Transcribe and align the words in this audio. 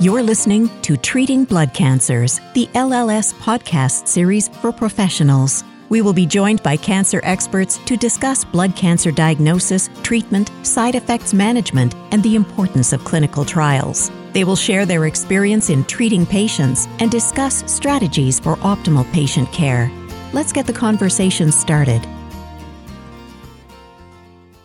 You're 0.00 0.22
listening 0.22 0.70
to 0.80 0.96
Treating 0.96 1.44
Blood 1.44 1.74
Cancers, 1.74 2.40
the 2.54 2.66
LLS 2.68 3.34
podcast 3.34 4.08
series 4.08 4.48
for 4.48 4.72
professionals. 4.72 5.62
We 5.90 6.00
will 6.00 6.14
be 6.14 6.24
joined 6.24 6.62
by 6.62 6.78
cancer 6.78 7.20
experts 7.22 7.76
to 7.84 7.98
discuss 7.98 8.42
blood 8.42 8.74
cancer 8.74 9.10
diagnosis, 9.10 9.90
treatment, 10.02 10.50
side 10.62 10.94
effects 10.94 11.34
management, 11.34 11.94
and 12.12 12.22
the 12.22 12.34
importance 12.34 12.94
of 12.94 13.04
clinical 13.04 13.44
trials. 13.44 14.10
They 14.32 14.42
will 14.42 14.56
share 14.56 14.86
their 14.86 15.04
experience 15.04 15.68
in 15.68 15.84
treating 15.84 16.24
patients 16.24 16.88
and 16.98 17.10
discuss 17.10 17.62
strategies 17.70 18.40
for 18.40 18.56
optimal 18.56 19.04
patient 19.12 19.52
care. 19.52 19.92
Let's 20.32 20.50
get 20.50 20.66
the 20.66 20.72
conversation 20.72 21.52
started. 21.52 22.00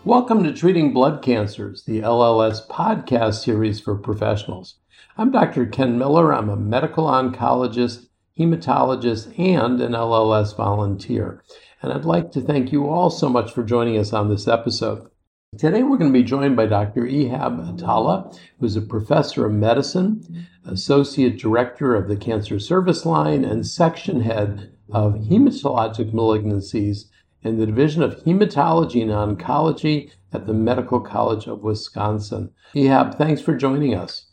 Welcome 0.05 0.45
to 0.45 0.53
Treating 0.53 0.93
Blood 0.93 1.21
Cancers, 1.21 1.83
the 1.83 1.99
LLS 1.99 2.65
podcast 2.69 3.43
series 3.43 3.81
for 3.81 3.95
professionals. 3.95 4.75
I'm 5.17 5.31
Dr. 5.31 5.65
Ken 5.65 5.97
Miller. 5.97 6.33
I'm 6.33 6.49
a 6.49 6.57
medical 6.57 7.05
oncologist, 7.05 8.07
hematologist, 8.37 9.39
and 9.39 9.79
an 9.79 9.93
LLS 9.93 10.57
volunteer. 10.57 11.41
And 11.81 11.93
I'd 11.93 12.03
like 12.03 12.33
to 12.33 12.41
thank 12.41 12.73
you 12.73 12.89
all 12.89 13.09
so 13.09 13.29
much 13.29 13.53
for 13.53 13.63
joining 13.63 13.97
us 13.97 14.11
on 14.11 14.27
this 14.27 14.45
episode. 14.45 15.09
Today 15.57 15.83
we're 15.83 15.97
going 15.97 16.11
to 16.11 16.19
be 16.19 16.25
joined 16.25 16.57
by 16.57 16.65
Dr. 16.65 17.03
Ehab 17.03 17.79
Atallah, 17.79 18.37
who's 18.59 18.75
a 18.75 18.81
professor 18.81 19.45
of 19.45 19.53
medicine, 19.53 20.47
associate 20.65 21.39
director 21.39 21.95
of 21.95 22.09
the 22.09 22.17
Cancer 22.17 22.59
Service 22.59 23.05
Line, 23.05 23.45
and 23.45 23.65
section 23.65 24.19
head 24.19 24.73
of 24.91 25.13
hematologic 25.13 26.11
malignancies 26.11 27.05
in 27.41 27.57
the 27.57 27.65
Division 27.65 28.03
of 28.03 28.21
Hematology 28.25 29.01
and 29.01 29.37
Oncology 29.39 30.11
at 30.33 30.45
the 30.45 30.53
Medical 30.53 30.99
College 30.99 31.47
of 31.47 31.63
Wisconsin. 31.63 32.51
Ehab, 32.75 33.17
thanks 33.17 33.39
for 33.39 33.55
joining 33.55 33.95
us. 33.95 34.25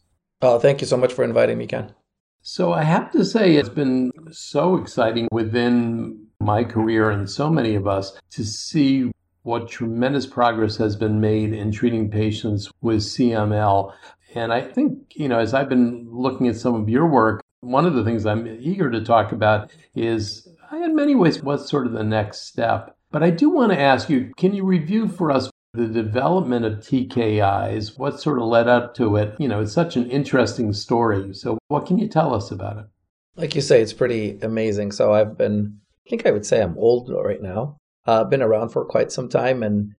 Oh, 0.45 0.59
thank 0.59 0.80
you 0.80 0.88
so 0.88 0.96
much 0.96 1.12
for 1.12 1.23
inviting 1.23 1.56
me, 1.56 1.69
Ken. 1.69 1.95
So 2.42 2.73
I 2.73 2.83
have 2.83 3.12
to 3.12 3.24
say, 3.24 3.55
it's 3.55 3.69
been 3.69 4.11
so 4.33 4.77
exciting 4.77 5.28
within 5.30 6.27
my 6.41 6.64
career 6.64 7.11
and 7.11 7.30
so 7.30 7.48
many 7.48 7.77
of 7.77 7.86
us 7.86 8.19
to 8.30 8.44
see 8.44 9.12
what 9.44 9.69
tremendous 9.69 10.27
progress 10.27 10.77
has 10.78 10.97
been 10.97 11.20
made 11.20 11.53
in 11.53 11.70
treating 11.70 12.11
patients 12.11 12.69
with 12.81 12.98
CML. 13.03 13.92
And 14.34 14.53
I 14.53 14.62
think, 14.62 15.12
you 15.14 15.28
know, 15.28 15.39
as 15.39 15.55
I've 15.55 15.69
been 15.69 16.08
looking 16.11 16.48
at 16.48 16.56
some 16.56 16.75
of 16.75 16.88
your 16.88 17.06
work, 17.06 17.44
one 17.61 17.86
of 17.86 17.94
the 17.94 18.03
things 18.03 18.27
I'm 18.27 18.48
eager 18.48 18.91
to 18.91 19.05
talk 19.05 19.31
about 19.31 19.70
is, 19.94 20.48
in 20.72 20.97
many 20.97 21.14
ways, 21.14 21.41
what's 21.41 21.70
sort 21.70 21.86
of 21.86 21.92
the 21.92 22.03
next 22.03 22.48
step. 22.48 22.97
But 23.12 23.22
I 23.22 23.31
do 23.31 23.48
want 23.48 23.70
to 23.70 23.78
ask 23.78 24.09
you 24.09 24.33
can 24.36 24.55
you 24.55 24.64
review 24.64 25.06
for 25.06 25.31
us 25.31 25.52
the 25.75 25.87
development 25.87 26.67
of 26.67 26.81
TKIs, 26.81 27.98
what 27.98 28.20
sort 28.20 28.39
of 28.39 28.45
led 28.45 28.69
up 28.69 28.95
to 28.97 29.17
it. 29.17 29.34
You 29.39 29.48
know, 29.48 29.61
it's 29.61 29.73
such 29.73 29.97
an 29.97 30.11
interesting 30.11 30.73
story. 30.73 31.34
So, 31.34 31.59
what 31.69 31.87
can 31.87 31.98
you 31.98 32.09
tell 32.09 32.34
us 32.34 32.51
about 32.51 32.78
it? 32.78 32.87
Like 33.37 33.55
you 33.55 33.62
say, 33.62 33.81
it's 33.81 33.95
pretty 33.95 34.39
amazing. 34.43 34.93
So, 34.93 35.15
I've 35.15 35.39
been, 35.39 35.78
I 36.06 36.11
think 36.11 36.27
I 36.27 36.31
would 36.31 36.45
say 36.45 36.62
I'm 36.62 36.77
old 36.77 37.11
right 37.11 37.41
now. 37.41 37.78
I've 38.05 38.12
uh, 38.12 38.25
been 38.25 38.43
around 38.43 38.70
for 38.70 38.84
quite 38.84 39.12
some 39.12 39.28
time 39.28 39.62
and 39.62 39.95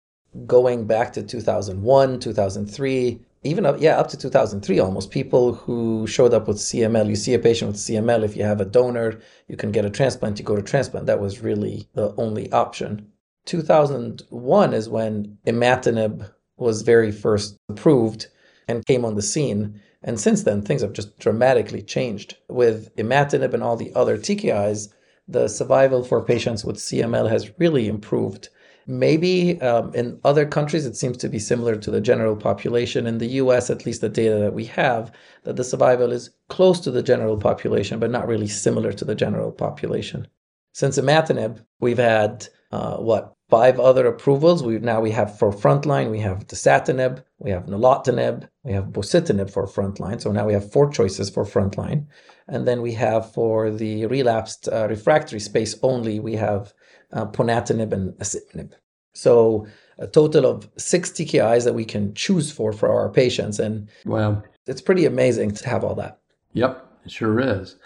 going 0.47 0.87
back 0.87 1.13
to 1.13 1.23
2001, 1.23 2.19
2003, 2.19 3.21
even 3.45 3.67
up, 3.67 3.77
yeah, 3.79 3.99
up 3.99 4.09
to 4.09 4.17
2003 4.17 4.79
almost, 4.79 5.11
people 5.11 5.55
who 5.55 6.07
showed 6.07 6.35
up 6.35 6.49
with 6.49 6.57
CML. 6.59 7.09
You 7.09 7.17
see 7.17 7.35
a 7.35 7.39
patient 7.39 7.73
with 7.73 7.81
CML, 7.81 8.25
if 8.25 8.37
you 8.37 8.43
have 8.45 8.61
a 8.61 8.65
donor, 8.65 9.21
you 9.49 9.57
can 9.57 9.73
get 9.73 9.85
a 9.85 9.91
transplant, 9.91 10.39
you 10.39 10.45
go 10.45 10.57
to 10.57 10.63
transplant. 10.63 11.07
That 11.07 11.21
was 11.21 11.41
really 11.41 11.89
the 11.95 12.15
only 12.17 12.51
option. 12.53 13.12
2001 13.47 14.75
is 14.75 14.89
when 14.89 15.39
imatinib 15.47 16.31
was 16.57 16.83
very 16.83 17.11
first 17.11 17.57
approved 17.69 18.29
and 18.69 18.87
came 18.87 19.05
on 19.05 19.15
the 19.15 19.23
scene. 19.23 19.81
And 20.03 20.19
since 20.19 20.43
then, 20.43 20.63
things 20.63 20.83
have 20.83 20.93
just 20.93 21.19
dramatically 21.19 21.83
changed. 21.83 22.37
With 22.49 22.95
imatinib 22.97 23.55
and 23.55 23.63
all 23.63 23.77
the 23.77 23.95
other 23.95 24.17
TKIs, 24.17 24.89
the 25.29 25.49
survival 25.49 26.05
for 26.05 26.25
patients 26.25 26.65
with 26.65 26.77
CML 26.77 27.29
has 27.31 27.51
really 27.59 27.89
improved. 27.89 28.49
Maybe 28.87 29.61
um, 29.61 29.95
in 29.95 30.19
other 30.25 30.45
countries, 30.45 30.87
it 30.87 30.97
seems 30.97 31.17
to 31.19 31.29
be 31.29 31.39
similar 31.39 31.77
to 31.77 31.91
the 31.91 32.01
general 32.01 32.35
population. 32.35 33.07
In 33.07 33.19
the 33.19 33.29
US, 33.43 33.71
at 33.71 33.87
least 33.87 34.01
the 34.01 34.09
data 34.09 34.39
that 34.39 34.55
we 34.55 34.65
have, 34.67 35.13
that 35.45 35.55
the 35.55 35.65
survival 35.65 36.11
is 36.11 36.31
close 36.49 36.81
to 36.81 36.91
the 36.91 37.03
general 37.03 37.37
population, 37.37 38.01
but 38.01 38.11
not 38.11 38.27
really 38.27 38.49
similar 38.49 38.93
to 38.93 39.05
the 39.05 39.15
general 39.15 39.53
population. 39.53 40.27
Since 40.73 40.99
imatinib, 40.99 41.65
we've 41.81 41.99
had 41.99 42.49
uh, 42.73 42.97
what 42.97 43.35
five 43.53 43.79
other 43.79 44.07
approvals. 44.07 44.63
We 44.63 44.79
now 44.79 45.01
we 45.01 45.11
have 45.11 45.39
for 45.39 45.53
frontline, 45.53 46.11
we 46.11 46.21
have 46.21 46.47
dasatinib, 46.47 47.23
we 47.39 47.51
have 47.51 47.67
nilotinib, 47.67 48.49
we 48.65 48.73
have 48.73 48.87
bosutinib 48.87 49.51
for 49.51 49.67
frontline. 49.67 50.23
So 50.23 50.33
now 50.33 50.47
we 50.47 50.55
have 50.55 50.73
four 50.73 50.91
choices 50.91 51.29
for 51.29 51.45
frontline, 51.45 52.07
and 52.49 52.67
then 52.67 52.81
we 52.81 52.93
have 52.95 53.31
for 53.33 53.71
the 53.71 54.07
relapsed 54.07 54.69
uh, 54.73 54.89
refractory 54.89 55.41
space 55.41 55.77
only, 55.83 56.19
we 56.19 56.35
have 56.37 56.73
uh, 57.13 57.27
ponatinib 57.27 57.93
and 57.93 58.15
asciminib. 58.15 58.73
So 59.13 59.67
a 59.99 60.07
total 60.07 60.47
of 60.47 60.71
six 60.79 61.11
TKIs 61.11 61.65
that 61.65 61.75
we 61.75 61.85
can 61.85 62.15
choose 62.15 62.51
for 62.51 62.73
for 62.73 62.91
our 62.91 63.11
patients, 63.11 63.59
and 63.59 63.89
wow, 64.07 64.43
it's 64.67 64.81
pretty 64.81 65.05
amazing 65.05 65.51
to 65.51 65.69
have 65.69 65.85
all 65.85 65.95
that. 65.97 66.21
Yep, 66.55 66.87
it 67.05 67.13
sure 67.13 67.39
is. 67.39 67.77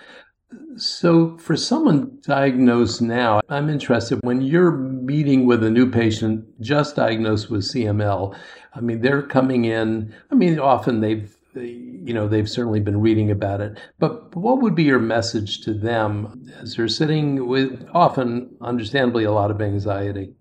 So, 0.77 1.37
for 1.39 1.57
someone 1.57 2.19
diagnosed 2.23 3.03
now, 3.03 3.41
I'm 3.49 3.69
interested 3.69 4.21
when 4.23 4.43
you're 4.43 4.71
meeting 4.71 5.47
with 5.47 5.65
a 5.65 5.71
new 5.71 5.91
patient 5.91 6.61
just 6.61 6.97
diagnosed 6.97 7.51
with 7.51 7.63
CML. 7.63 8.37
I 8.75 8.81
mean, 8.81 9.01
they're 9.01 9.23
coming 9.23 9.65
in. 9.65 10.15
I 10.31 10.35
mean, 10.35 10.61
often 10.61 11.01
they've, 11.01 11.35
you 11.55 12.13
know, 12.15 12.29
they've 12.29 12.49
certainly 12.49 12.81
been 12.81 13.01
reading 13.01 13.31
about 13.31 13.61
it. 13.61 13.79
But 13.99 14.37
what 14.37 14.61
would 14.61 14.75
be 14.75 14.85
your 14.85 15.01
message 15.01 15.63
to 15.63 15.75
them 15.75 16.49
as 16.61 16.77
they're 16.77 16.89
sitting 16.89 17.49
with 17.49 17.89
often, 17.93 18.55
understandably, 18.61 19.25
a 19.25 19.33
lot 19.33 19.51
of 19.51 19.61
anxiety? 19.61 20.35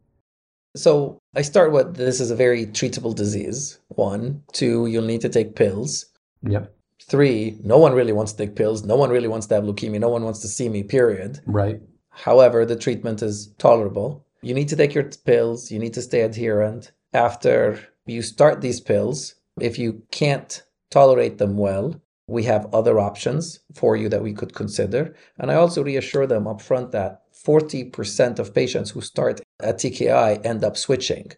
So, 0.75 1.17
I 1.33 1.41
start 1.41 1.72
with 1.72 1.95
this 1.95 2.19
is 2.19 2.29
a 2.29 2.35
very 2.35 2.67
treatable 2.67 3.16
disease. 3.16 3.79
One, 3.87 4.43
two, 4.51 4.85
you'll 4.85 5.05
need 5.05 5.22
to 5.22 5.29
take 5.29 5.55
pills. 5.55 6.05
Yep. 6.43 6.74
Three, 7.01 7.57
no 7.63 7.78
one 7.78 7.94
really 7.94 8.13
wants 8.13 8.33
to 8.33 8.45
take 8.45 8.56
pills. 8.56 8.83
No 8.83 8.95
one 8.95 9.09
really 9.09 9.28
wants 9.28 9.47
to 9.47 9.56
have 9.56 9.63
leukemia. 9.63 10.00
No 10.00 10.09
one 10.09 10.23
wants 10.23 10.39
to 10.39 10.47
see 10.47 10.69
me, 10.69 10.83
period. 10.83 11.39
Right. 11.45 11.81
However, 12.09 12.66
the 12.66 12.75
treatment 12.75 13.22
is 13.22 13.53
tolerable. 13.57 14.25
You 14.41 14.53
need 14.53 14.69
to 14.69 14.75
take 14.75 14.94
your 14.94 15.09
pills. 15.25 15.72
You 15.72 15.79
need 15.79 15.94
to 15.94 16.01
stay 16.01 16.22
adherent. 16.22 16.91
After 17.13 17.79
you 18.05 18.22
start 18.22 18.61
these 18.61 18.79
pills, 18.79 19.35
if 19.59 19.78
you 19.78 20.03
can't 20.11 20.63
tolerate 20.89 21.38
them 21.38 21.57
well, 21.57 22.01
we 22.28 22.44
have 22.44 22.73
other 22.73 23.00
options 23.00 23.59
for 23.73 23.95
you 23.95 24.09
that 24.09 24.23
we 24.23 24.34
could 24.34 24.53
consider. 24.55 25.16
And 25.38 25.51
I 25.51 25.55
also 25.55 25.84
reassure 25.84 26.25
them 26.25 26.45
upfront 26.45 26.91
that 26.91 27.22
40% 27.45 28.39
of 28.39 28.53
patients 28.53 28.91
who 28.91 29.01
start 29.01 29.41
a 29.59 29.73
TKI 29.73 30.44
end 30.45 30.63
up 30.63 30.78
switching 30.78 31.31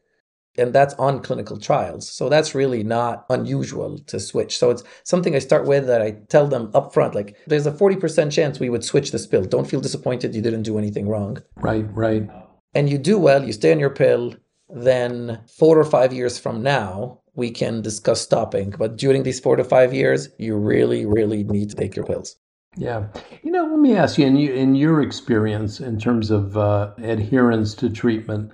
and 0.57 0.73
that's 0.73 0.93
on 0.95 1.21
clinical 1.21 1.57
trials. 1.57 2.09
So 2.09 2.29
that's 2.29 2.55
really 2.55 2.83
not 2.83 3.25
unusual 3.29 3.99
to 3.99 4.19
switch. 4.19 4.57
So 4.57 4.69
it's 4.69 4.83
something 5.03 5.35
I 5.35 5.39
start 5.39 5.65
with 5.65 5.87
that 5.87 6.01
I 6.01 6.11
tell 6.29 6.47
them 6.47 6.71
up 6.73 6.93
front 6.93 7.15
like 7.15 7.37
there's 7.47 7.67
a 7.67 7.71
40% 7.71 8.31
chance 8.31 8.59
we 8.59 8.69
would 8.69 8.83
switch 8.83 9.11
this 9.11 9.27
pill. 9.27 9.43
Don't 9.43 9.69
feel 9.69 9.81
disappointed 9.81 10.35
you 10.35 10.41
didn't 10.41 10.63
do 10.63 10.77
anything 10.77 11.07
wrong. 11.07 11.41
Right, 11.57 11.85
right. 11.93 12.29
And 12.73 12.89
you 12.89 12.97
do 12.97 13.17
well, 13.17 13.43
you 13.43 13.53
stay 13.53 13.71
on 13.71 13.79
your 13.79 13.89
pill, 13.89 14.35
then 14.69 15.39
4 15.47 15.77
or 15.77 15.85
5 15.85 16.13
years 16.13 16.37
from 16.37 16.61
now 16.61 17.21
we 17.35 17.51
can 17.51 17.81
discuss 17.81 18.21
stopping. 18.21 18.73
But 18.77 18.97
during 18.97 19.23
these 19.23 19.39
4 19.39 19.57
to 19.57 19.63
5 19.63 19.93
years, 19.93 20.29
you 20.37 20.57
really 20.57 21.05
really 21.05 21.43
need 21.43 21.69
to 21.69 21.75
take 21.75 21.95
your 21.95 22.05
pills. 22.05 22.35
Yeah. 22.77 23.07
You 23.41 23.51
know, 23.51 23.65
let 23.65 23.79
me 23.79 23.95
ask 23.95 24.19
you 24.19 24.27
in, 24.27 24.35
you, 24.35 24.53
in 24.53 24.75
your 24.75 25.01
experience 25.01 25.79
in 25.79 25.99
terms 25.99 26.29
of 26.29 26.55
uh, 26.55 26.91
adherence 26.99 27.73
to 27.75 27.89
treatment, 27.89 28.51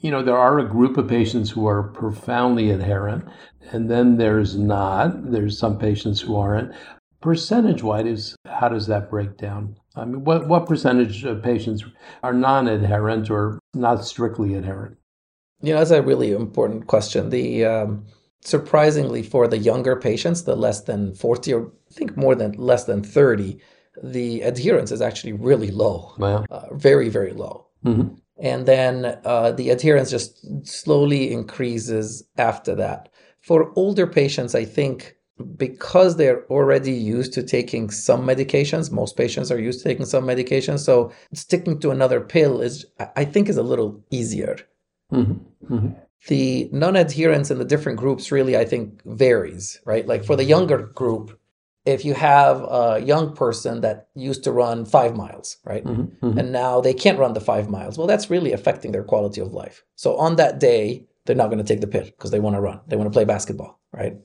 you 0.00 0.10
know, 0.10 0.22
there 0.22 0.36
are 0.36 0.60
a 0.60 0.68
group 0.68 0.96
of 0.96 1.08
patients 1.08 1.50
who 1.50 1.66
are 1.66 1.82
profoundly 1.82 2.70
adherent, 2.70 3.24
and 3.72 3.90
then 3.90 4.16
there's 4.16 4.56
not. 4.56 5.32
There's 5.32 5.58
some 5.58 5.78
patients 5.78 6.20
who 6.20 6.36
aren't. 6.36 6.72
Percentage 7.20 7.82
wise, 7.82 8.36
how 8.46 8.68
does 8.68 8.86
that 8.86 9.10
break 9.10 9.36
down? 9.38 9.76
I 9.96 10.04
mean, 10.04 10.24
what, 10.24 10.46
what 10.46 10.66
percentage 10.66 11.24
of 11.24 11.42
patients 11.42 11.84
are 12.22 12.32
non 12.34 12.68
adherent 12.68 13.30
or 13.30 13.58
not 13.74 14.04
strictly 14.04 14.54
adherent? 14.54 14.96
You 15.62 15.72
know, 15.72 15.78
that's 15.78 15.90
a 15.90 16.02
really 16.02 16.32
important 16.32 16.86
question. 16.86 17.30
The 17.30 17.64
um, 17.64 18.06
surprisingly 18.44 19.22
for 19.22 19.48
the 19.48 19.58
younger 19.58 19.96
patients, 19.96 20.42
the 20.42 20.54
less 20.54 20.82
than 20.82 21.14
40 21.14 21.52
or 21.54 21.72
I 21.90 21.94
think 21.94 22.16
more 22.16 22.34
than 22.34 22.52
less 22.52 22.84
than 22.84 23.02
30, 23.02 23.58
the 24.02 24.42
adherence 24.42 24.92
is 24.92 25.00
actually 25.00 25.32
really 25.32 25.70
low. 25.70 26.12
Wow. 26.18 26.44
Uh, 26.50 26.74
very, 26.74 27.08
very 27.08 27.32
low. 27.32 27.66
Mm-hmm. 27.84 28.14
And 28.38 28.66
then 28.66 29.18
uh, 29.24 29.52
the 29.52 29.70
adherence 29.70 30.10
just 30.10 30.66
slowly 30.66 31.32
increases 31.32 32.24
after 32.36 32.74
that. 32.74 33.08
For 33.40 33.72
older 33.76 34.06
patients, 34.06 34.54
I 34.54 34.64
think 34.64 35.16
because 35.56 36.16
they're 36.16 36.44
already 36.46 36.92
used 36.92 37.32
to 37.34 37.42
taking 37.42 37.90
some 37.90 38.26
medications, 38.26 38.90
most 38.90 39.16
patients 39.16 39.50
are 39.50 39.58
used 39.58 39.82
to 39.82 39.88
taking 39.88 40.06
some 40.06 40.24
medications. 40.24 40.80
So 40.80 41.12
sticking 41.32 41.78
to 41.80 41.90
another 41.90 42.20
pill 42.20 42.60
is, 42.60 42.86
I 43.16 43.24
think, 43.24 43.48
is 43.48 43.56
a 43.56 43.62
little 43.62 44.04
easier. 44.10 44.58
Mm-hmm. 45.12 45.74
Mm-hmm 45.74 46.00
the 46.28 46.68
non-adherence 46.72 47.50
in 47.50 47.58
the 47.58 47.64
different 47.64 47.98
groups 47.98 48.32
really 48.32 48.56
i 48.56 48.64
think 48.64 49.02
varies 49.04 49.80
right 49.84 50.06
like 50.06 50.24
for 50.24 50.36
the 50.36 50.44
younger 50.44 50.78
group 50.78 51.38
if 51.84 52.04
you 52.04 52.14
have 52.14 52.62
a 52.62 53.02
young 53.04 53.34
person 53.34 53.82
that 53.82 54.08
used 54.14 54.42
to 54.44 54.52
run 54.52 54.86
five 54.86 55.14
miles, 55.14 55.58
right? 55.64 55.84
Mm-hmm, 55.84 56.26
mm-hmm. 56.26 56.38
And 56.38 56.50
now 56.52 56.80
they 56.80 56.94
can't 56.94 57.18
run 57.18 57.34
the 57.34 57.40
five 57.40 57.68
miles, 57.68 57.98
well, 57.98 58.06
that's 58.06 58.30
really 58.30 58.52
affecting 58.52 58.92
their 58.92 59.04
quality 59.04 59.40
of 59.40 59.52
life. 59.52 59.84
So 59.96 60.16
on 60.16 60.36
that 60.36 60.58
day, 60.58 61.06
they're 61.26 61.36
not 61.36 61.48
going 61.48 61.58
to 61.58 61.64
take 61.64 61.80
the 61.80 61.86
pill 61.86 62.04
because 62.04 62.30
they 62.30 62.40
want 62.40 62.56
to 62.56 62.60
run, 62.60 62.80
they 62.86 62.96
want 62.96 63.06
to 63.06 63.16
play 63.16 63.24
basketball, 63.24 63.78
right? 63.92 64.16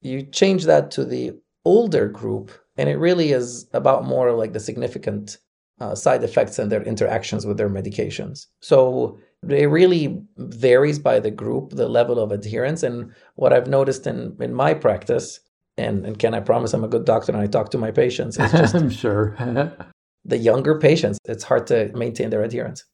You 0.00 0.22
change 0.22 0.64
that 0.64 0.90
to 0.92 1.04
the 1.04 1.36
older 1.64 2.08
group, 2.08 2.52
and 2.76 2.88
it 2.88 2.96
really 2.96 3.32
is 3.32 3.66
about 3.72 4.04
more 4.04 4.32
like 4.32 4.52
the 4.52 4.60
significant 4.60 5.38
uh, 5.80 5.94
side 5.94 6.22
effects 6.22 6.58
and 6.58 6.70
their 6.70 6.82
interactions 6.82 7.46
with 7.46 7.56
their 7.56 7.68
medications. 7.68 8.46
So 8.60 9.18
it 9.46 9.66
really 9.66 10.20
varies 10.36 10.98
by 10.98 11.20
the 11.20 11.30
group, 11.30 11.70
the 11.70 11.88
level 11.88 12.18
of 12.18 12.32
adherence. 12.32 12.82
And 12.82 13.12
what 13.36 13.52
I've 13.52 13.68
noticed 13.68 14.06
in, 14.06 14.36
in 14.40 14.54
my 14.54 14.74
practice, 14.74 15.40
and, 15.76 16.04
and 16.04 16.18
Ken, 16.18 16.34
I 16.34 16.40
promise 16.40 16.74
I'm 16.74 16.84
a 16.84 16.88
good 16.88 17.04
doctor 17.04 17.32
and 17.32 17.40
I 17.40 17.46
talk 17.46 17.70
to 17.70 17.78
my 17.78 17.90
patients, 17.90 18.38
it's 18.38 18.52
just 18.52 18.74
I'm 18.74 18.90
sure. 18.90 19.36
the 20.24 20.38
younger 20.38 20.78
patients, 20.78 21.18
it's 21.24 21.44
hard 21.44 21.66
to 21.68 21.90
maintain 21.94 22.30
their 22.30 22.42
adherence. 22.42 22.84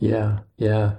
Yeah, 0.00 0.40
yeah. 0.56 0.94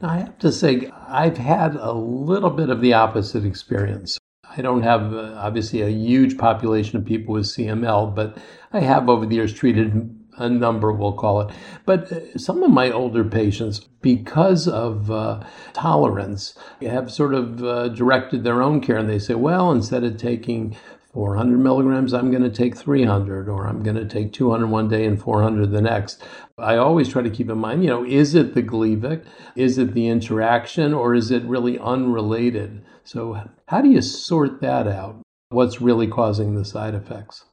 I 0.00 0.18
have 0.18 0.38
to 0.38 0.52
say, 0.52 0.90
I've 1.08 1.36
had 1.36 1.74
a 1.74 1.92
little 1.92 2.50
bit 2.50 2.70
of 2.70 2.80
the 2.80 2.94
opposite 2.94 3.44
experience. 3.44 4.18
I 4.48 4.62
don't 4.62 4.82
have 4.82 5.12
uh, 5.12 5.34
obviously 5.36 5.82
a 5.82 5.88
huge 5.88 6.38
population 6.38 6.96
of 6.96 7.04
people 7.04 7.34
with 7.34 7.44
CML, 7.44 8.14
but 8.14 8.38
I 8.72 8.80
have 8.80 9.08
over 9.08 9.26
the 9.26 9.34
years 9.34 9.52
treated 9.52 10.17
a 10.38 10.48
number, 10.48 10.92
we'll 10.92 11.12
call 11.12 11.40
it. 11.40 11.54
But 11.84 12.10
uh, 12.12 12.38
some 12.38 12.62
of 12.62 12.70
my 12.70 12.90
older 12.90 13.24
patients, 13.24 13.80
because 14.00 14.68
of 14.68 15.10
uh, 15.10 15.44
tolerance, 15.72 16.56
have 16.80 17.10
sort 17.10 17.34
of 17.34 17.62
uh, 17.62 17.88
directed 17.88 18.44
their 18.44 18.62
own 18.62 18.80
care 18.80 18.96
and 18.96 19.08
they 19.08 19.18
say, 19.18 19.34
well, 19.34 19.70
instead 19.72 20.04
of 20.04 20.16
taking 20.16 20.76
400 21.12 21.58
milligrams, 21.58 22.12
I'm 22.12 22.30
going 22.30 22.42
to 22.42 22.50
take 22.50 22.76
300, 22.76 23.48
or 23.48 23.66
I'm 23.66 23.82
going 23.82 23.96
to 23.96 24.06
take 24.06 24.32
200 24.32 24.66
one 24.66 24.88
day 24.88 25.04
and 25.06 25.20
400 25.20 25.70
the 25.70 25.80
next. 25.80 26.22
I 26.58 26.76
always 26.76 27.08
try 27.08 27.22
to 27.22 27.30
keep 27.30 27.48
in 27.50 27.58
mind, 27.58 27.82
you 27.82 27.90
know, 27.90 28.04
is 28.04 28.34
it 28.34 28.54
the 28.54 28.62
Gleevec? 28.62 29.24
Is 29.56 29.78
it 29.78 29.94
the 29.94 30.08
interaction? 30.08 30.94
Or 30.94 31.14
is 31.14 31.30
it 31.30 31.42
really 31.44 31.78
unrelated? 31.78 32.84
So, 33.04 33.42
how 33.66 33.80
do 33.80 33.88
you 33.88 34.02
sort 34.02 34.60
that 34.60 34.86
out? 34.86 35.22
What's 35.48 35.80
really 35.80 36.06
causing 36.06 36.54
the 36.54 36.64
side 36.64 36.94
effects? 36.94 37.44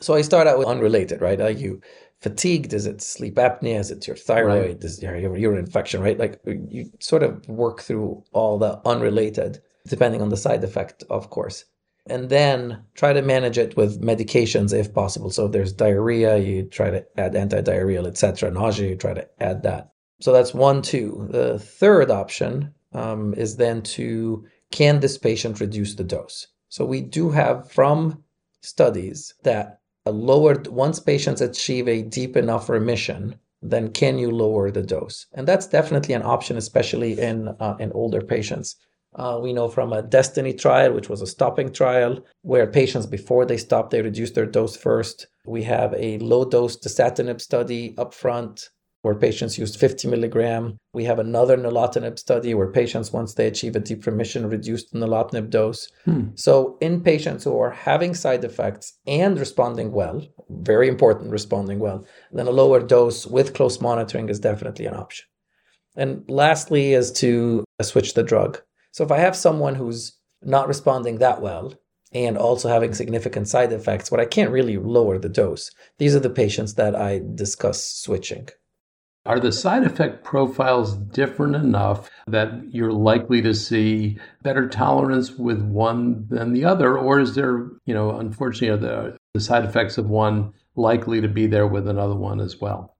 So 0.00 0.14
I 0.14 0.22
start 0.22 0.46
out 0.46 0.58
with 0.58 0.68
unrelated, 0.68 1.20
right? 1.20 1.40
Are 1.40 1.50
you 1.50 1.80
fatigued? 2.20 2.72
Is 2.72 2.86
it 2.86 3.00
sleep 3.00 3.36
apnea? 3.36 3.80
Is 3.80 3.90
it 3.90 4.06
your 4.06 4.16
thyroid? 4.16 4.66
Right. 4.66 4.84
Is 4.84 5.02
your 5.02 5.36
urine 5.36 5.58
infection, 5.58 6.00
right? 6.02 6.18
Like 6.18 6.40
you 6.44 6.90
sort 7.00 7.22
of 7.22 7.48
work 7.48 7.80
through 7.80 8.22
all 8.32 8.58
the 8.58 8.80
unrelated, 8.86 9.60
depending 9.86 10.20
on 10.20 10.28
the 10.28 10.36
side 10.36 10.62
effect, 10.64 11.04
of 11.08 11.30
course. 11.30 11.64
And 12.08 12.28
then 12.28 12.84
try 12.94 13.12
to 13.12 13.22
manage 13.22 13.58
it 13.58 13.76
with 13.76 14.00
medications 14.00 14.72
if 14.72 14.94
possible. 14.94 15.30
So 15.30 15.46
if 15.46 15.52
there's 15.52 15.72
diarrhea, 15.72 16.36
you 16.36 16.64
try 16.64 16.90
to 16.90 17.04
add 17.16 17.34
antidiarrheal, 17.34 18.06
etc. 18.06 18.50
Nausea, 18.50 18.90
you 18.90 18.96
try 18.96 19.14
to 19.14 19.28
add 19.40 19.62
that. 19.64 19.92
So 20.20 20.32
that's 20.32 20.54
one, 20.54 20.82
two. 20.82 21.26
The 21.30 21.58
third 21.58 22.10
option 22.10 22.72
um, 22.92 23.34
is 23.34 23.56
then 23.56 23.82
to 23.82 24.46
can 24.70 25.00
this 25.00 25.18
patient 25.18 25.60
reduce 25.60 25.94
the 25.94 26.04
dose? 26.04 26.46
So 26.68 26.84
we 26.84 27.00
do 27.00 27.30
have 27.30 27.70
from 27.70 28.22
studies 28.60 29.34
that 29.42 29.80
lowered 30.10 30.66
once 30.68 31.00
patients 31.00 31.40
achieve 31.40 31.88
a 31.88 32.02
deep 32.02 32.36
enough 32.36 32.68
remission 32.68 33.38
then 33.62 33.90
can 33.90 34.18
you 34.18 34.30
lower 34.30 34.70
the 34.70 34.82
dose? 34.82 35.26
And 35.34 35.46
that's 35.46 35.66
definitely 35.66 36.14
an 36.14 36.22
option 36.22 36.56
especially 36.56 37.18
in 37.18 37.48
uh, 37.60 37.76
in 37.80 37.92
older 37.92 38.20
patients. 38.20 38.76
Uh, 39.14 39.38
we 39.42 39.52
know 39.52 39.68
from 39.68 39.92
a 39.92 40.02
destiny 40.02 40.52
trial 40.52 40.92
which 40.92 41.08
was 41.08 41.22
a 41.22 41.26
stopping 41.26 41.72
trial 41.72 42.18
where 42.42 42.66
patients 42.66 43.06
before 43.06 43.46
they 43.46 43.56
stop 43.56 43.90
they 43.90 44.02
reduce 44.02 44.32
their 44.32 44.46
dose 44.46 44.76
first. 44.76 45.26
We 45.46 45.62
have 45.62 45.94
a 45.94 46.18
low 46.18 46.44
dose 46.44 46.76
dasatinib 46.76 47.40
study 47.40 47.94
up 47.96 48.12
front 48.12 48.70
where 49.06 49.14
patients 49.14 49.56
used 49.56 49.78
50 49.78 50.08
milligram. 50.08 50.76
We 50.92 51.04
have 51.04 51.20
another 51.20 51.56
nilotinib 51.56 52.18
study 52.18 52.54
where 52.54 52.66
patients, 52.66 53.12
once 53.12 53.34
they 53.34 53.46
achieve 53.46 53.76
a 53.76 53.78
deep 53.78 54.04
remission, 54.04 54.48
reduced 54.48 54.90
the 54.90 54.98
nilotinib 54.98 55.48
dose. 55.48 55.88
Hmm. 56.04 56.30
So 56.34 56.76
in 56.80 57.02
patients 57.02 57.44
who 57.44 57.56
are 57.60 57.70
having 57.70 58.14
side 58.14 58.42
effects 58.42 58.98
and 59.06 59.38
responding 59.38 59.92
well, 59.92 60.26
very 60.50 60.88
important, 60.88 61.30
responding 61.30 61.78
well, 61.78 62.04
then 62.32 62.48
a 62.48 62.50
lower 62.50 62.80
dose 62.80 63.24
with 63.26 63.54
close 63.54 63.80
monitoring 63.80 64.28
is 64.28 64.40
definitely 64.40 64.86
an 64.86 64.94
option. 64.94 65.26
And 65.94 66.24
lastly 66.28 66.92
is 66.92 67.12
to 67.22 67.64
switch 67.82 68.14
the 68.14 68.24
drug. 68.24 68.60
So 68.90 69.04
if 69.04 69.12
I 69.12 69.18
have 69.18 69.36
someone 69.36 69.76
who's 69.76 70.18
not 70.42 70.66
responding 70.66 71.18
that 71.18 71.40
well, 71.40 71.74
and 72.12 72.36
also 72.38 72.68
having 72.68 72.92
significant 72.92 73.46
side 73.46 73.72
effects, 73.72 74.10
but 74.10 74.18
I 74.18 74.24
can't 74.24 74.50
really 74.50 74.78
lower 74.78 75.18
the 75.18 75.28
dose. 75.28 75.70
These 75.98 76.16
are 76.16 76.20
the 76.20 76.30
patients 76.30 76.74
that 76.74 76.96
I 76.96 77.20
discuss 77.34 77.84
switching. 77.84 78.48
Are 79.26 79.40
the 79.40 79.52
side 79.52 79.82
effect 79.84 80.22
profiles 80.22 80.94
different 80.94 81.56
enough 81.56 82.08
that 82.28 82.50
you're 82.70 82.92
likely 82.92 83.42
to 83.42 83.54
see 83.54 84.18
better 84.42 84.68
tolerance 84.68 85.32
with 85.32 85.60
one 85.62 86.26
than 86.28 86.52
the 86.52 86.64
other? 86.64 86.96
Or 86.96 87.18
is 87.18 87.34
there, 87.34 87.68
you 87.84 87.94
know, 87.94 88.16
unfortunately, 88.18 88.68
are 88.68 88.76
the, 88.76 89.16
the 89.34 89.40
side 89.40 89.64
effects 89.64 89.98
of 89.98 90.08
one 90.08 90.52
likely 90.76 91.20
to 91.20 91.28
be 91.28 91.46
there 91.46 91.66
with 91.66 91.88
another 91.88 92.14
one 92.14 92.40
as 92.40 92.60
well? 92.60 92.96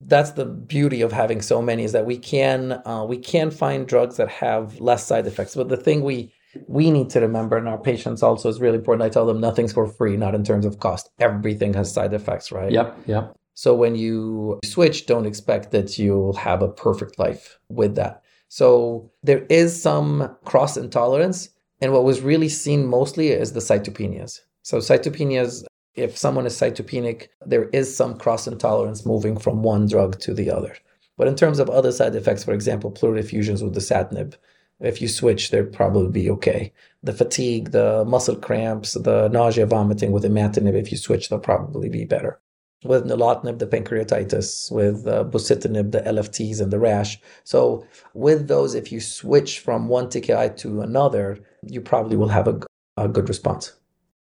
That's 0.00 0.32
the 0.32 0.46
beauty 0.46 1.00
of 1.00 1.12
having 1.12 1.40
so 1.40 1.62
many 1.62 1.84
is 1.84 1.92
that 1.92 2.06
we 2.06 2.18
can 2.18 2.82
uh, 2.84 3.04
we 3.08 3.18
can 3.18 3.52
find 3.52 3.86
drugs 3.86 4.16
that 4.16 4.28
have 4.28 4.80
less 4.80 5.06
side 5.06 5.28
effects. 5.28 5.54
But 5.54 5.68
the 5.68 5.76
thing 5.76 6.02
we 6.02 6.32
we 6.66 6.90
need 6.90 7.10
to 7.10 7.20
remember, 7.20 7.56
and 7.56 7.68
our 7.68 7.78
patients 7.78 8.20
also 8.20 8.48
is 8.48 8.60
really 8.60 8.78
important. 8.78 9.04
I 9.04 9.10
tell 9.10 9.26
them 9.26 9.40
nothing's 9.40 9.72
for 9.72 9.86
free, 9.86 10.16
not 10.16 10.34
in 10.34 10.42
terms 10.42 10.66
of 10.66 10.80
cost. 10.80 11.08
Everything 11.20 11.74
has 11.74 11.92
side 11.92 12.12
effects, 12.14 12.50
right? 12.50 12.72
Yep, 12.72 12.98
yep. 13.06 13.36
So 13.54 13.74
when 13.74 13.94
you 13.94 14.60
switch, 14.64 15.06
don't 15.06 15.26
expect 15.26 15.70
that 15.72 15.98
you'll 15.98 16.34
have 16.34 16.62
a 16.62 16.68
perfect 16.68 17.18
life 17.18 17.58
with 17.68 17.94
that. 17.96 18.22
So 18.48 19.10
there 19.22 19.46
is 19.48 19.80
some 19.80 20.36
cross 20.44 20.76
intolerance. 20.76 21.48
And 21.80 21.92
what 21.92 22.04
was 22.04 22.20
really 22.20 22.48
seen 22.48 22.86
mostly 22.86 23.28
is 23.28 23.52
the 23.52 23.60
cytopenias. 23.60 24.40
So 24.62 24.78
cytopenias, 24.78 25.64
if 25.94 26.16
someone 26.16 26.46
is 26.46 26.54
cytopenic, 26.54 27.28
there 27.44 27.68
is 27.70 27.94
some 27.94 28.16
cross 28.16 28.46
intolerance 28.46 29.04
moving 29.04 29.38
from 29.38 29.62
one 29.62 29.86
drug 29.86 30.18
to 30.20 30.32
the 30.32 30.50
other. 30.50 30.76
But 31.16 31.28
in 31.28 31.34
terms 31.34 31.58
of 31.58 31.68
other 31.68 31.92
side 31.92 32.14
effects, 32.14 32.44
for 32.44 32.52
example, 32.52 32.90
pleural 32.90 33.18
effusions 33.18 33.62
with 33.62 33.74
dasatinib, 33.74 34.34
if 34.80 35.00
you 35.00 35.08
switch, 35.08 35.50
they'd 35.50 35.72
probably 35.72 36.10
be 36.10 36.30
okay. 36.30 36.72
The 37.02 37.12
fatigue, 37.12 37.70
the 37.70 38.04
muscle 38.04 38.36
cramps, 38.36 38.94
the 38.94 39.28
nausea, 39.28 39.66
vomiting 39.66 40.12
with 40.12 40.24
imatinib, 40.24 40.74
if 40.74 40.90
you 40.90 40.98
switch, 40.98 41.28
they'll 41.28 41.38
probably 41.38 41.88
be 41.88 42.04
better 42.04 42.40
with 42.84 43.04
nilotinib, 43.06 43.58
the 43.58 43.66
pancreatitis, 43.66 44.70
with 44.70 45.06
uh, 45.06 45.24
the 45.24 46.02
LFTs, 46.06 46.60
and 46.60 46.72
the 46.72 46.78
rash. 46.78 47.18
So, 47.44 47.86
with 48.14 48.48
those, 48.48 48.74
if 48.74 48.92
you 48.92 49.00
switch 49.00 49.60
from 49.60 49.88
one 49.88 50.06
TKI 50.06 50.56
to 50.58 50.80
another, 50.80 51.38
you 51.62 51.80
probably 51.80 52.16
will 52.16 52.28
have 52.28 52.48
a, 52.48 52.60
a 52.96 53.08
good 53.08 53.28
response. 53.28 53.72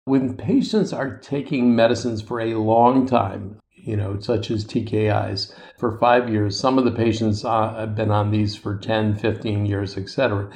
When 0.05 0.37
patients 0.37 0.93
are 0.93 1.19
taking 1.19 1.77
medicines 1.77 2.23
for 2.23 2.41
a 2.41 2.55
long 2.55 3.07
time, 3.07 3.59
you 3.71 3.97
know, 3.97 4.19
such 4.21 4.51
as 4.51 4.65
TKIs, 4.65 5.55
for 5.79 5.99
five 5.99 6.29
years, 6.29 6.59
some 6.59 6.79
of 6.79 6.85
the 6.85 6.91
patients 6.93 7.45
uh, 7.45 7.75
have 7.75 7.95
been 7.95 8.11
on 8.11 8.31
these 8.31 8.57
for 8.57 8.77
10, 8.77 9.17
15 9.17 9.67
years, 9.67 9.97
etc 9.97 10.51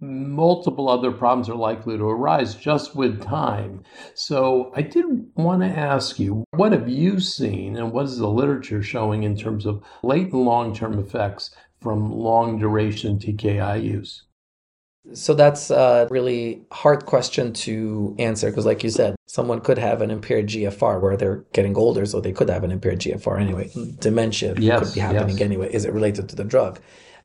multiple 0.00 0.88
other 0.88 1.10
problems 1.10 1.48
are 1.48 1.56
likely 1.56 1.96
to 1.98 2.04
arise 2.04 2.54
just 2.54 2.94
with 2.94 3.22
time. 3.22 3.82
So 4.14 4.72
I 4.74 4.82
did 4.82 5.04
want 5.34 5.62
to 5.62 5.68
ask 5.68 6.18
you, 6.18 6.44
what 6.52 6.72
have 6.72 6.88
you 6.88 7.20
seen 7.20 7.76
and 7.76 7.92
what 7.92 8.06
is 8.06 8.18
the 8.18 8.28
literature 8.28 8.82
showing 8.82 9.24
in 9.24 9.36
terms 9.36 9.66
of 9.66 9.82
late 10.02 10.32
and 10.32 10.44
long 10.44 10.74
term 10.74 10.98
effects 10.98 11.54
from 11.80 12.12
long 12.12 12.58
duration 12.58 13.18
TKI 13.18 13.82
use? 13.82 14.24
So 15.14 15.32
that's 15.32 15.70
a 15.70 16.06
really 16.10 16.62
hard 16.70 17.06
question 17.06 17.52
to 17.54 18.14
answer 18.18 18.50
because, 18.50 18.66
like 18.66 18.84
you 18.84 18.90
said, 18.90 19.16
someone 19.26 19.60
could 19.60 19.78
have 19.78 20.02
an 20.02 20.10
impaired 20.10 20.48
GFR 20.48 21.00
where 21.00 21.16
they're 21.16 21.44
getting 21.54 21.76
older, 21.76 22.04
so 22.04 22.20
they 22.20 22.32
could 22.32 22.50
have 22.50 22.62
an 22.62 22.70
impaired 22.70 23.00
GFR 23.00 23.40
anyway. 23.40 23.70
Dementia 24.00 24.54
yes, 24.58 24.80
could 24.80 24.94
be 24.94 25.00
happening 25.00 25.38
yes. 25.38 25.40
anyway. 25.40 25.72
Is 25.72 25.86
it 25.86 25.94
related 25.94 26.28
to 26.28 26.36
the 26.36 26.44
drug? 26.44 26.78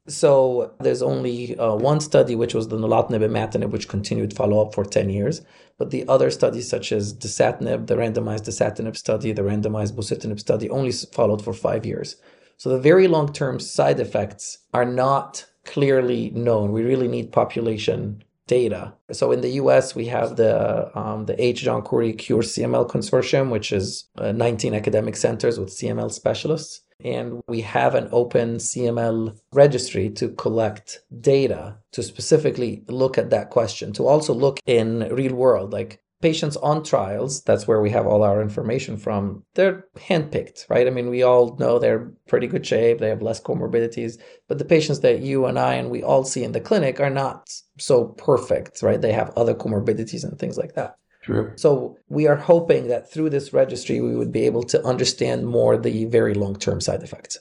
So 0.07 0.73
there's 0.81 1.01
only 1.01 1.57
uh, 1.57 1.75
one 1.75 2.01
study, 2.01 2.35
which 2.35 2.53
was 2.53 2.67
the 2.67 2.77
nilotinib 2.77 3.23
and 3.23 3.33
imatinib, 3.33 3.71
which 3.71 3.87
continued 3.87 4.35
follow-up 4.35 4.73
for 4.75 4.83
10 4.83 5.09
years. 5.09 5.41
But 5.77 5.91
the 5.91 6.05
other 6.09 6.29
studies, 6.29 6.69
such 6.69 6.91
as 6.91 7.13
dasatinib, 7.13 7.87
the 7.87 7.95
randomized 7.95 8.45
dasatinib 8.45 8.97
study, 8.97 9.31
the 9.31 9.43
randomized 9.43 9.93
bosutinib 9.93 10.39
study, 10.39 10.69
only 10.69 10.91
followed 10.91 11.43
for 11.43 11.53
five 11.53 11.85
years. 11.85 12.17
So 12.57 12.69
the 12.69 12.79
very 12.79 13.07
long-term 13.07 13.59
side 13.59 13.99
effects 13.99 14.57
are 14.73 14.85
not 14.85 15.45
clearly 15.65 16.31
known. 16.31 16.73
We 16.73 16.83
really 16.83 17.07
need 17.07 17.31
population 17.31 18.23
data. 18.47 18.93
So 19.11 19.31
in 19.31 19.39
the 19.39 19.51
US, 19.51 19.95
we 19.95 20.05
have 20.07 20.35
the 20.35 20.91
um, 20.99 21.25
the 21.27 21.41
H. 21.41 21.61
John 21.61 21.81
Khoury 21.81 22.17
Cure 22.17 22.41
CML 22.41 22.89
Consortium, 22.89 23.49
which 23.49 23.71
is 23.71 24.05
uh, 24.17 24.33
19 24.33 24.73
academic 24.73 25.15
centers 25.15 25.57
with 25.57 25.69
CML 25.69 26.11
specialists 26.11 26.81
and 27.03 27.41
we 27.47 27.61
have 27.61 27.95
an 27.95 28.09
open 28.11 28.57
CML 28.57 29.37
registry 29.51 30.09
to 30.11 30.29
collect 30.29 31.01
data 31.19 31.77
to 31.91 32.03
specifically 32.03 32.83
look 32.87 33.17
at 33.17 33.29
that 33.29 33.49
question, 33.49 33.93
to 33.93 34.07
also 34.07 34.33
look 34.33 34.59
in 34.65 35.07
real 35.11 35.35
world, 35.35 35.73
like 35.73 35.99
patients 36.23 36.55
on 36.57 36.81
trials, 36.81 37.43
that's 37.43 37.67
where 37.67 37.81
we 37.81 37.89
have 37.89 38.07
all 38.07 38.23
our 38.23 38.41
information 38.41 38.95
from, 38.95 39.43
they're 39.55 39.85
handpicked, 39.97 40.69
right? 40.69 40.87
I 40.87 40.89
mean, 40.89 41.09
we 41.09 41.21
all 41.21 41.57
know 41.57 41.77
they're 41.77 42.13
pretty 42.29 42.47
good 42.47 42.65
shape, 42.65 42.99
they 42.99 43.09
have 43.09 43.21
less 43.21 43.41
comorbidities, 43.41 44.17
but 44.47 44.57
the 44.57 44.63
patients 44.63 45.01
that 45.01 45.19
you 45.19 45.45
and 45.45 45.59
I 45.59 45.73
and 45.73 45.89
we 45.89 46.01
all 46.01 46.23
see 46.23 46.45
in 46.45 46.53
the 46.53 46.61
clinic 46.61 47.01
are 47.01 47.09
not 47.09 47.49
so 47.77 48.05
perfect, 48.05 48.81
right? 48.81 49.01
They 49.01 49.11
have 49.11 49.31
other 49.35 49.53
comorbidities 49.53 50.23
and 50.23 50.39
things 50.39 50.57
like 50.57 50.75
that. 50.75 50.95
True. 51.23 51.53
So 51.55 51.97
we 52.09 52.27
are 52.27 52.35
hoping 52.35 52.89
that 52.89 53.09
through 53.09 53.29
this 53.29 53.53
registry, 53.53 54.01
we 54.01 54.15
would 54.15 54.31
be 54.31 54.45
able 54.45 54.63
to 54.63 54.85
understand 54.85 55.47
more 55.47 55.77
the 55.77 56.05
very 56.05 56.33
long 56.33 56.57
term 56.57 56.81
side 56.81 57.01
effects. 57.01 57.39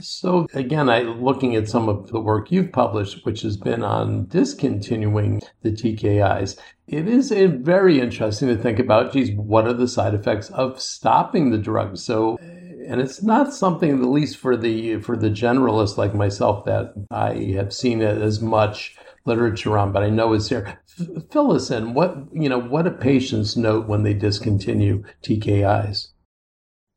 So 0.00 0.46
again, 0.54 0.88
I 0.88 1.02
looking 1.02 1.54
at 1.56 1.68
some 1.68 1.88
of 1.88 2.10
the 2.10 2.20
work 2.20 2.50
you've 2.50 2.72
published, 2.72 3.24
which 3.24 3.42
has 3.42 3.56
been 3.56 3.82
on 3.82 4.26
discontinuing 4.26 5.42
the 5.62 5.70
TKIs. 5.70 6.58
It 6.86 7.06
is 7.06 7.30
eh, 7.30 7.48
very 7.48 8.00
interesting 8.00 8.48
to 8.48 8.56
think 8.56 8.78
about. 8.78 9.12
Geez, 9.12 9.30
what 9.32 9.66
are 9.66 9.72
the 9.72 9.88
side 9.88 10.14
effects 10.14 10.50
of 10.50 10.80
stopping 10.80 11.50
the 11.50 11.58
drug? 11.58 11.96
So, 11.96 12.38
and 12.38 13.00
it's 13.00 13.22
not 13.22 13.52
something, 13.52 13.90
at 13.90 14.08
least 14.08 14.36
for 14.36 14.56
the 14.56 15.00
for 15.00 15.16
the 15.16 15.30
generalist 15.30 15.96
like 15.96 16.14
myself, 16.14 16.64
that 16.64 16.92
I 17.10 17.52
have 17.56 17.72
seen 17.72 18.00
it 18.00 18.20
as 18.20 18.40
much 18.40 18.96
literature 19.30 19.78
on, 19.78 19.92
but 19.92 20.02
I 20.02 20.10
know 20.10 20.32
it's 20.32 20.48
there. 20.48 20.80
F- 21.00 21.24
fill 21.30 21.52
us 21.52 21.70
in. 21.70 21.94
What 21.94 22.16
you 22.32 22.48
know? 22.48 22.60
What 22.60 22.84
do 22.84 22.90
patients 22.90 23.56
note 23.56 23.86
when 23.86 24.02
they 24.02 24.14
discontinue 24.14 25.04
TKIs? 25.22 26.08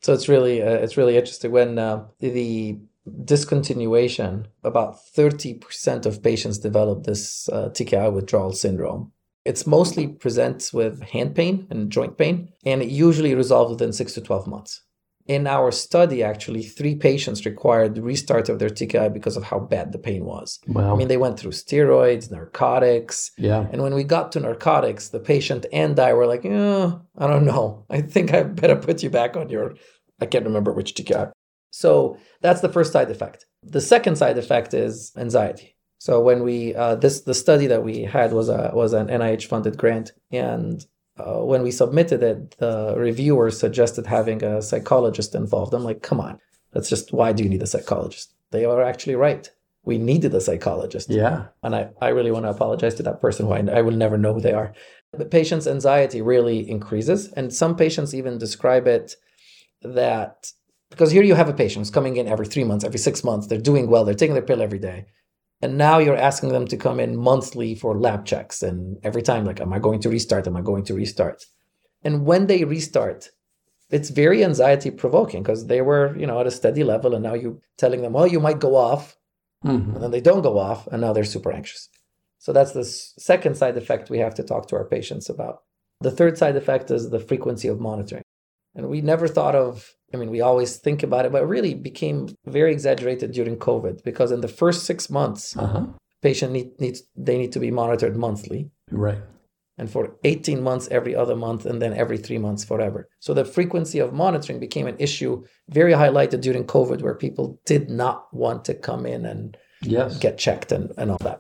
So 0.01 0.13
it's 0.13 0.27
really 0.27 0.61
uh, 0.61 0.77
it's 0.83 0.97
really 0.97 1.15
interesting 1.15 1.51
when 1.51 1.79
uh, 1.79 2.05
the 2.19 2.77
discontinuation 3.07 4.45
about 4.63 4.97
30% 5.15 6.05
of 6.05 6.23
patients 6.23 6.57
develop 6.57 7.03
this 7.03 7.49
uh, 7.49 7.69
TKI 7.69 8.11
withdrawal 8.11 8.53
syndrome. 8.53 9.11
It's 9.45 9.67
mostly 9.67 10.07
presents 10.07 10.73
with 10.73 11.01
hand 11.01 11.35
pain 11.35 11.67
and 11.69 11.91
joint 11.91 12.17
pain 12.17 12.49
and 12.65 12.81
it 12.81 12.89
usually 12.89 13.35
resolves 13.35 13.71
within 13.71 13.91
6 13.91 14.13
to 14.13 14.21
12 14.21 14.47
months. 14.47 14.81
In 15.25 15.47
our 15.47 15.71
study 15.71 16.21
actually 16.21 16.63
3 16.63 16.95
patients 16.95 17.45
required 17.45 17.97
restart 17.97 18.49
of 18.49 18.59
their 18.59 18.69
TKI 18.69 19.13
because 19.13 19.37
of 19.37 19.43
how 19.43 19.59
bad 19.59 19.93
the 19.93 19.97
pain 19.97 20.25
was. 20.25 20.59
Wow. 20.67 20.93
I 20.93 20.97
mean 20.97 21.07
they 21.07 21.17
went 21.17 21.39
through 21.39 21.51
steroids, 21.51 22.29
narcotics, 22.29 23.31
Yeah. 23.37 23.67
and 23.71 23.81
when 23.81 23.93
we 23.93 24.03
got 24.03 24.31
to 24.33 24.39
narcotics, 24.41 25.09
the 25.09 25.19
patient 25.21 25.65
and 25.71 25.97
I 25.99 26.11
were 26.13 26.27
like, 26.27 26.45
oh, 26.45 27.01
I 27.17 27.27
don't 27.27 27.45
know. 27.45 27.85
I 27.89 28.01
think 28.01 28.33
I 28.33 28.43
better 28.43 28.75
put 28.75 29.01
you 29.01 29.09
back 29.09 29.37
on 29.37 29.47
your, 29.49 29.75
I 30.19 30.25
can't 30.25 30.45
remember 30.45 30.73
which 30.73 30.93
TKI. 30.93 31.31
So 31.71 32.17
that's 32.41 32.61
the 32.61 32.69
first 32.69 32.91
side 32.91 33.09
effect. 33.09 33.45
The 33.63 33.81
second 33.81 34.17
side 34.17 34.37
effect 34.37 34.73
is 34.73 35.11
anxiety. 35.17 35.75
So 35.99 36.19
when 36.19 36.43
we, 36.43 36.75
uh, 36.75 36.95
this, 36.95 37.21
the 37.21 37.33
study 37.33 37.65
that 37.67 37.81
we 37.83 38.01
had 38.03 38.33
was 38.33 38.49
a, 38.49 38.71
was 38.73 38.91
an 38.91 39.07
NIH 39.07 39.45
funded 39.45 39.77
grant. 39.77 40.11
And 40.31 40.85
uh, 41.17 41.39
when 41.39 41.61
we 41.63 41.71
submitted 41.71 42.23
it, 42.23 42.57
the 42.57 42.95
reviewers 42.97 43.59
suggested 43.59 44.05
having 44.05 44.43
a 44.43 44.61
psychologist 44.61 45.35
involved. 45.35 45.73
I'm 45.73 45.83
like, 45.83 46.01
come 46.01 46.19
on, 46.19 46.39
that's 46.71 46.89
just, 46.89 47.13
why 47.13 47.33
do 47.33 47.43
you 47.43 47.49
need 47.49 47.61
a 47.61 47.67
psychologist? 47.67 48.33
They 48.51 48.65
are 48.65 48.81
actually 48.81 49.15
right. 49.15 49.49
We 49.83 49.97
needed 49.97 50.33
a 50.33 50.41
psychologist. 50.41 51.09
Yeah. 51.09 51.47
And 51.61 51.75
I, 51.75 51.89
I 52.01 52.09
really 52.09 52.31
want 52.31 52.45
to 52.45 52.49
apologize 52.49 52.95
to 52.95 53.03
that 53.03 53.21
person 53.21 53.45
who 53.45 53.53
I, 53.53 53.79
I 53.79 53.81
will 53.81 53.95
never 53.95 54.17
know 54.17 54.33
who 54.33 54.41
they 54.41 54.53
are. 54.53 54.73
The 55.11 55.25
patient's 55.25 55.67
anxiety 55.67 56.21
really 56.21 56.67
increases. 56.69 57.27
And 57.33 57.53
some 57.53 57.75
patients 57.75 58.13
even 58.13 58.37
describe 58.37 58.87
it 58.87 59.15
that 59.81 60.51
because 60.89 61.11
here 61.11 61.23
you 61.23 61.35
have 61.35 61.49
a 61.49 61.53
patient 61.53 61.81
who's 61.81 61.89
coming 61.89 62.17
in 62.17 62.27
every 62.27 62.45
three 62.45 62.63
months, 62.63 62.85
every 62.85 62.99
six 62.99 63.23
months, 63.23 63.47
they're 63.47 63.59
doing 63.59 63.89
well, 63.89 64.05
they're 64.05 64.13
taking 64.13 64.35
their 64.35 64.43
pill 64.43 64.61
every 64.61 64.79
day. 64.79 65.05
And 65.63 65.77
now 65.77 65.97
you're 66.03 66.23
asking 66.31 66.49
them 66.49 66.67
to 66.67 66.77
come 66.85 66.99
in 67.05 67.11
monthly 67.29 67.73
for 67.81 67.91
lab 68.07 68.21
checks. 68.31 68.57
And 68.61 68.97
every 69.03 69.23
time, 69.29 69.43
like, 69.45 69.61
am 69.61 69.73
I 69.77 69.79
going 69.87 69.99
to 70.01 70.09
restart? 70.09 70.47
Am 70.47 70.57
I 70.57 70.61
going 70.61 70.83
to 70.89 70.93
restart? 70.93 71.39
And 72.03 72.25
when 72.29 72.47
they 72.47 72.63
restart, 72.75 73.29
it's 73.95 74.09
very 74.23 74.43
anxiety 74.43 74.91
provoking 74.91 75.41
because 75.43 75.67
they 75.67 75.81
were, 75.89 76.05
you 76.21 76.27
know, 76.27 76.39
at 76.41 76.47
a 76.47 76.51
steady 76.59 76.83
level. 76.83 77.13
And 77.15 77.23
now 77.23 77.35
you're 77.41 77.59
telling 77.77 78.01
them, 78.01 78.13
well, 78.13 78.27
you 78.27 78.41
might 78.47 78.59
go 78.59 78.75
off 78.75 79.05
Mhm. 79.65 79.93
and 79.93 80.03
then 80.03 80.11
they 80.11 80.19
don't 80.29 80.41
go 80.41 80.55
off 80.69 80.87
and 80.91 80.99
now 81.01 81.13
they're 81.13 81.23
super 81.35 81.51
anxious 81.59 81.87
so 82.37 82.51
that's 82.51 82.73
the 82.73 82.83
second 82.83 83.55
side 83.55 83.77
effect 83.77 84.09
we 84.09 84.19
have 84.19 84.35
to 84.35 84.43
talk 84.43 84.67
to 84.67 84.75
our 84.75 84.83
patients 84.95 85.29
about 85.29 85.55
the 86.01 86.11
third 86.11 86.37
side 86.37 86.57
effect 86.57 86.91
is 86.91 87.09
the 87.09 87.19
frequency 87.29 87.69
of 87.69 87.79
monitoring 87.79 88.25
and 88.75 88.89
we 88.89 88.99
never 88.99 89.25
thought 89.25 89.55
of 89.55 89.95
i 90.13 90.17
mean 90.17 90.29
we 90.29 90.41
always 90.41 90.77
think 90.77 91.03
about 91.03 91.25
it 91.25 91.31
but 91.31 91.41
it 91.43 91.45
really 91.55 91.73
became 91.73 92.27
very 92.45 92.71
exaggerated 92.71 93.31
during 93.31 93.57
covid 93.57 94.03
because 94.03 94.31
in 94.31 94.41
the 94.41 94.47
first 94.61 94.85
six 94.85 95.09
months 95.09 95.55
Uh-huh. 95.57 95.85
patient 96.21 96.51
need, 96.53 96.69
needs 96.79 97.03
they 97.15 97.37
need 97.37 97.51
to 97.51 97.59
be 97.59 97.71
monitored 97.71 98.15
monthly 98.15 98.69
Right. 98.91 99.21
and 99.77 99.89
for 99.89 100.15
18 100.23 100.61
months 100.61 100.87
every 100.91 101.15
other 101.15 101.35
month 101.35 101.65
and 101.65 101.81
then 101.81 101.93
every 101.93 102.17
three 102.17 102.37
months 102.37 102.63
forever 102.63 103.07
so 103.19 103.33
the 103.33 103.45
frequency 103.45 103.99
of 103.99 104.13
monitoring 104.13 104.59
became 104.59 104.87
an 104.87 104.95
issue 104.99 105.43
very 105.69 105.93
highlighted 105.93 106.41
during 106.41 106.63
covid 106.65 107.01
where 107.01 107.15
people 107.15 107.59
did 107.65 107.89
not 107.89 108.17
want 108.33 108.65
to 108.65 108.73
come 108.73 109.05
in 109.05 109.25
and 109.25 109.57
Yes. 109.81 110.17
get 110.17 110.37
checked 110.37 110.71
and, 110.71 110.85
and 110.97 111.11
all 111.11 111.17
that 111.29 111.39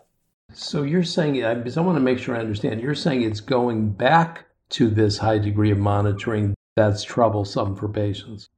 So 0.53 0.83
you're 0.83 1.09
saying, 1.15 1.33
I 1.45 1.53
because 1.55 1.77
I 1.77 1.81
want 1.87 1.97
to 2.01 2.05
make 2.09 2.19
sure 2.19 2.35
I 2.35 2.39
understand, 2.47 2.81
you're 2.81 2.93
saying 3.05 3.21
it's 3.23 3.39
going 3.57 3.79
back 4.07 4.31
to 4.77 4.83
this 4.89 5.17
high 5.17 5.39
degree 5.39 5.71
of 5.71 5.79
monitoring 5.93 6.53
that's 6.75 7.03
troublesome 7.03 7.75
for 7.79 7.87
patients. 7.87 8.49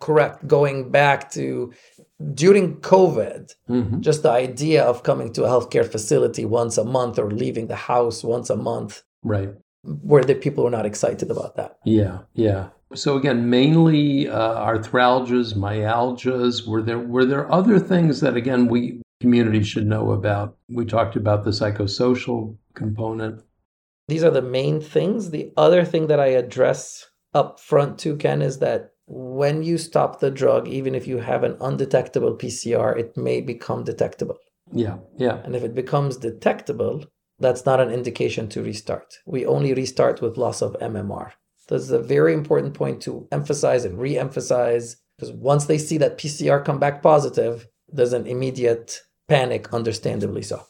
Correct 0.00 0.46
going 0.46 0.90
back 0.90 1.30
to 1.30 1.72
during 2.34 2.76
covid 2.80 3.52
hmm 3.66 4.00
just 4.00 4.22
the 4.22 4.30
idea 4.30 4.82
of 4.84 5.02
coming 5.02 5.32
to 5.32 5.44
a 5.44 5.48
healthcare 5.48 5.86
facility 5.90 6.44
once 6.44 6.76
a 6.78 6.84
month 6.84 7.18
or 7.18 7.30
leaving 7.30 7.66
the 7.68 7.76
house 7.76 8.22
once 8.24 8.50
a 8.50 8.56
month 8.56 9.02
Right. 9.22 9.50
where 9.82 10.24
the 10.24 10.34
people 10.34 10.64
were 10.64 10.70
not 10.70 10.86
excited 10.86 11.30
about 11.30 11.56
that 11.56 11.78
Yeah. 11.84 12.18
Yeah. 12.34 12.68
So 12.94 13.16
again, 13.16 13.50
mainly 13.50 14.28
uh, 14.28 14.54
arthralgias, 14.70 15.54
myalgias. 15.54 16.66
Were 16.68 16.82
there 16.82 17.00
were 17.00 17.24
there 17.24 17.50
other 17.52 17.78
things 17.80 18.20
that 18.20 18.36
again 18.36 18.68
we 18.68 19.02
community 19.20 19.62
should 19.64 19.86
know 19.88 20.12
about? 20.12 20.56
We 20.68 20.84
talked 20.84 21.16
about 21.16 21.42
the 21.44 21.50
psychosocial 21.50 22.56
component. 22.74 23.42
these 24.08 24.22
are 24.22 24.30
the 24.30 24.42
main 24.60 24.80
things 24.80 25.30
the 25.30 25.52
other 25.56 25.82
thing 25.84 26.06
that 26.06 26.20
i 26.20 26.26
address 26.42 27.10
up 27.40 27.58
front 27.58 27.98
too 27.98 28.14
ken 28.16 28.40
is 28.48 28.58
that 28.60 28.92
when 29.06 29.62
you 29.62 29.78
stop 29.78 30.18
the 30.20 30.30
drug 30.30 30.66
even 30.68 30.94
if 30.94 31.06
you 31.06 31.18
have 31.18 31.44
an 31.44 31.56
undetectable 31.60 32.34
pcr 32.36 32.98
it 32.98 33.16
may 33.16 33.40
become 33.40 33.84
detectable 33.84 34.38
Yeah. 34.72 34.98
Yeah. 35.16 35.40
and 35.44 35.54
if 35.54 35.62
it 35.62 35.74
becomes 35.74 36.16
detectable 36.16 37.04
that's 37.38 37.64
not 37.66 37.80
an 37.80 37.90
indication 37.90 38.48
to 38.48 38.62
restart 38.62 39.18
we 39.24 39.46
only 39.46 39.72
restart 39.74 40.20
with 40.20 40.36
loss 40.36 40.60
of 40.60 40.76
mmr 40.80 41.30
this 41.68 41.82
is 41.82 41.90
a 41.90 41.98
very 42.00 42.32
important 42.34 42.74
point 42.74 43.00
to 43.02 43.28
emphasize 43.30 43.84
and 43.84 43.98
re-emphasize 43.98 44.96
because 45.16 45.32
once 45.32 45.66
they 45.66 45.78
see 45.78 45.98
that 45.98 46.18
pcr 46.18 46.64
come 46.64 46.78
back 46.78 47.02
positive 47.02 47.68
there's 47.92 48.12
an 48.12 48.26
immediate 48.26 49.02
panic 49.28 49.72
understandably 49.72 50.42
so 50.42 50.62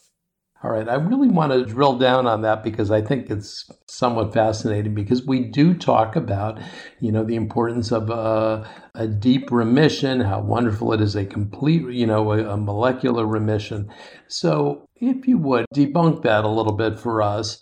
All 0.63 0.71
right. 0.71 0.89
I 0.89 0.95
really 0.95 1.27
want 1.27 1.51
to 1.51 1.65
drill 1.65 1.99
down 1.99 2.25
on 2.25 2.41
that 2.41 2.63
because 2.63 2.89
I 2.89 2.99
think 2.99 3.29
it's 3.29 3.69
somewhat 3.87 4.33
fascinating 4.33 4.95
because 4.95 5.23
we 5.23 5.41
do 5.41 5.75
talk 5.75 6.15
about, 6.15 6.59
you 6.99 7.11
know, 7.11 7.23
the 7.23 7.35
importance 7.35 7.91
of 7.91 8.09
a, 8.09 8.67
a 8.95 9.07
deep 9.07 9.51
remission, 9.51 10.19
how 10.19 10.41
wonderful 10.41 10.93
it 10.93 11.01
is 11.01 11.15
a 11.15 11.25
complete, 11.25 11.83
you 11.91 12.07
know, 12.07 12.31
a, 12.31 12.53
a 12.53 12.57
molecular 12.57 13.27
remission. 13.27 13.87
So 14.27 14.89
if 14.95 15.27
you 15.27 15.37
would 15.37 15.67
debunk 15.75 16.23
that 16.23 16.43
a 16.43 16.49
little 16.49 16.73
bit 16.73 16.97
for 16.97 17.21
us, 17.21 17.59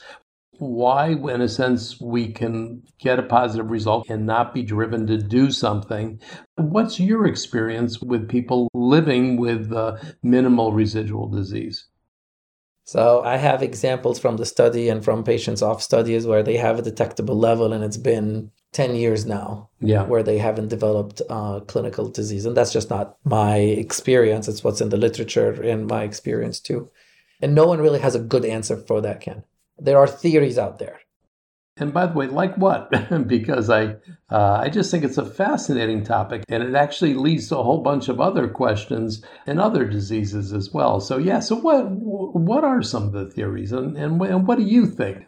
why, 0.57 1.09
in 1.09 1.41
a 1.41 1.49
sense, 1.49 1.99
we 1.99 2.31
can 2.31 2.81
get 2.97 3.19
a 3.19 3.23
positive 3.23 3.69
result 3.69 4.09
and 4.09 4.25
not 4.25 4.53
be 4.53 4.63
driven 4.63 5.05
to 5.07 5.17
do 5.17 5.51
something. 5.51 6.21
What's 6.55 6.97
your 6.97 7.27
experience 7.27 8.01
with 8.01 8.29
people 8.29 8.69
living 8.73 9.35
with 9.35 9.73
uh, 9.73 9.97
minimal 10.23 10.71
residual 10.71 11.27
disease? 11.27 11.87
So 12.86 13.24
I 13.24 13.38
have 13.38 13.63
examples 13.63 14.20
from 14.20 14.38
the 14.38 14.46
study 14.46 14.89
and 14.89 15.04
from 15.04 15.24
patients 15.24 15.62
off 15.63 15.82
studies 15.82 16.27
where 16.27 16.44
they 16.44 16.58
have 16.58 16.77
a 16.77 16.84
detectable 16.84 17.36
level 17.38 17.74
and 17.74 17.84
it's 17.84 17.98
been 17.98 18.51
10 18.74 18.96
years 18.96 19.25
now 19.25 19.70
Yeah. 19.80 20.04
where 20.04 20.22
they 20.22 20.38
haven't 20.38 20.68
developed 20.68 21.22
uh, 21.30 21.62
clinical 21.62 22.10
disease. 22.10 22.46
And 22.46 22.56
that's 22.56 22.72
just 22.74 22.92
not 22.92 23.18
my 23.24 23.58
experience. 23.58 24.48
It's 24.48 24.63
what's 24.63 24.82
in 24.82 24.89
the 24.89 24.98
literature 24.98 25.51
and 25.63 25.88
my 25.88 26.04
experience 26.04 26.60
too. 26.60 26.89
And 27.42 27.56
no 27.56 27.65
one 27.65 27.80
really 27.82 28.00
has 28.00 28.15
a 28.15 28.20
good 28.20 28.46
answer 28.46 28.77
for 28.77 29.01
that, 29.01 29.20
Ken. 29.22 29.44
There 29.80 29.98
are 29.98 30.08
theories 30.08 30.58
out 30.58 30.77
there. 30.77 31.00
And 31.77 31.94
by 31.94 32.05
the 32.05 32.13
way, 32.13 32.27
like 32.27 32.58
what? 32.58 32.89
because 33.27 33.70
I, 33.70 33.96
uh, 34.29 34.60
I 34.62 34.70
just 34.70 34.91
think 34.91 35.03
it's 35.03 35.17
a 35.17 35.25
fascinating 35.25 36.05
topic, 36.05 36.44
and 36.48 36.63
it 36.63 36.74
actually 36.74 37.15
leads 37.15 37.50
to 37.50 37.58
a 37.58 37.63
whole 37.63 37.82
bunch 37.82 38.08
of 38.08 38.22
other 38.22 38.48
questions 38.48 39.22
and 39.46 39.60
other 39.60 39.84
diseases 39.86 40.53
as 40.53 40.72
well. 40.72 41.01
So 41.01 41.17
yeah, 41.17 41.39
so 41.39 41.58
what 41.58 41.84
what 41.89 42.63
are 42.63 42.82
some 42.82 43.03
of 43.03 43.12
the 43.12 43.29
theories, 43.29 43.74
and 43.74 43.98
and, 43.98 44.22
and 44.22 44.48
what 44.48 44.58
do 44.58 44.63
you 44.63 44.86
think? 44.86 45.25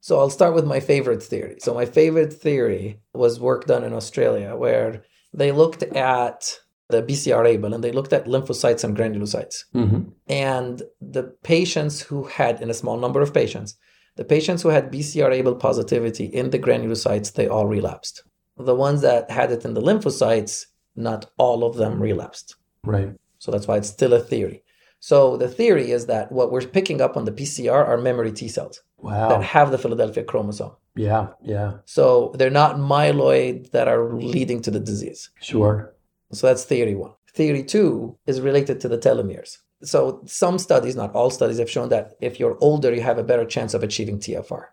So 0.00 0.18
I'll 0.18 0.28
start 0.28 0.54
with 0.54 0.66
my 0.66 0.80
favorite 0.80 1.22
theory. 1.22 1.56
So 1.60 1.72
my 1.72 1.86
favorite 1.86 2.34
theory 2.34 3.00
was 3.14 3.40
work 3.40 3.64
done 3.64 3.84
in 3.84 3.94
Australia 3.94 4.54
where 4.54 5.02
they 5.32 5.50
looked 5.50 5.82
at 5.82 6.58
the 6.90 7.02
BCR-ABL 7.02 7.74
and 7.74 7.82
they 7.82 7.90
looked 7.90 8.12
at 8.12 8.26
lymphocytes 8.26 8.84
and 8.84 8.94
granulocytes. 8.94 9.64
Mm-hmm. 9.74 10.10
And 10.28 10.82
the 11.00 11.34
patients 11.42 12.02
who 12.02 12.24
had, 12.24 12.60
in 12.60 12.68
a 12.68 12.74
small 12.74 12.98
number 12.98 13.22
of 13.22 13.32
patients, 13.32 13.76
the 14.16 14.24
patients 14.24 14.62
who 14.62 14.68
had 14.68 14.92
BCR-ABL 14.92 15.58
positivity 15.58 16.26
in 16.26 16.50
the 16.50 16.58
granulocytes, 16.58 17.32
they 17.32 17.48
all 17.48 17.66
relapsed. 17.66 18.22
The 18.56 18.74
ones 18.74 19.00
that 19.02 19.30
had 19.30 19.50
it 19.50 19.64
in 19.64 19.74
the 19.74 19.80
lymphocytes, 19.82 20.66
not 20.94 21.30
all 21.38 21.64
of 21.64 21.76
them 21.76 22.00
relapsed. 22.00 22.56
Right. 22.84 23.12
So 23.38 23.50
that's 23.50 23.66
why 23.66 23.76
it's 23.78 23.88
still 23.88 24.12
a 24.14 24.20
theory. 24.20 24.62
So 25.00 25.36
the 25.36 25.48
theory 25.48 25.90
is 25.90 26.06
that 26.06 26.30
what 26.32 26.50
we're 26.52 26.62
picking 26.66 27.00
up 27.00 27.16
on 27.16 27.24
the 27.24 27.32
PCR 27.32 27.86
are 27.86 27.98
memory 27.98 28.32
T 28.32 28.48
cells 28.48 28.80
Wow. 28.98 29.28
that 29.30 29.42
have 29.42 29.70
the 29.70 29.78
Philadelphia 29.78 30.24
chromosome. 30.24 30.72
yeah. 30.96 31.28
Yeah. 31.42 31.72
So 31.84 32.32
they're 32.38 32.50
not 32.62 32.76
myeloid 32.76 33.70
that 33.72 33.88
are 33.88 34.14
leading 34.14 34.62
to 34.62 34.70
the 34.70 34.80
disease. 34.80 35.28
Sure. 35.42 35.92
So 36.32 36.46
that's 36.46 36.64
theory 36.64 36.94
one. 36.94 37.12
Theory 37.34 37.64
two 37.64 38.16
is 38.26 38.40
related 38.40 38.80
to 38.80 38.88
the 38.88 38.96
telomeres. 38.98 39.58
So 39.82 40.22
some 40.26 40.58
studies, 40.58 40.96
not 40.96 41.14
all 41.14 41.30
studies, 41.30 41.58
have 41.58 41.70
shown 41.70 41.88
that 41.90 42.14
if 42.20 42.40
you're 42.40 42.56
older, 42.60 42.94
you 42.94 43.02
have 43.02 43.18
a 43.18 43.24
better 43.24 43.44
chance 43.44 43.74
of 43.74 43.82
achieving 43.82 44.18
TFR. 44.18 44.66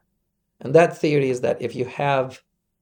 And 0.59 0.73
that 0.75 0.97
theory 0.97 1.29
is 1.29 1.41
that 1.41 1.61
if 1.61 1.75
you 1.75 1.85
have 1.85 2.41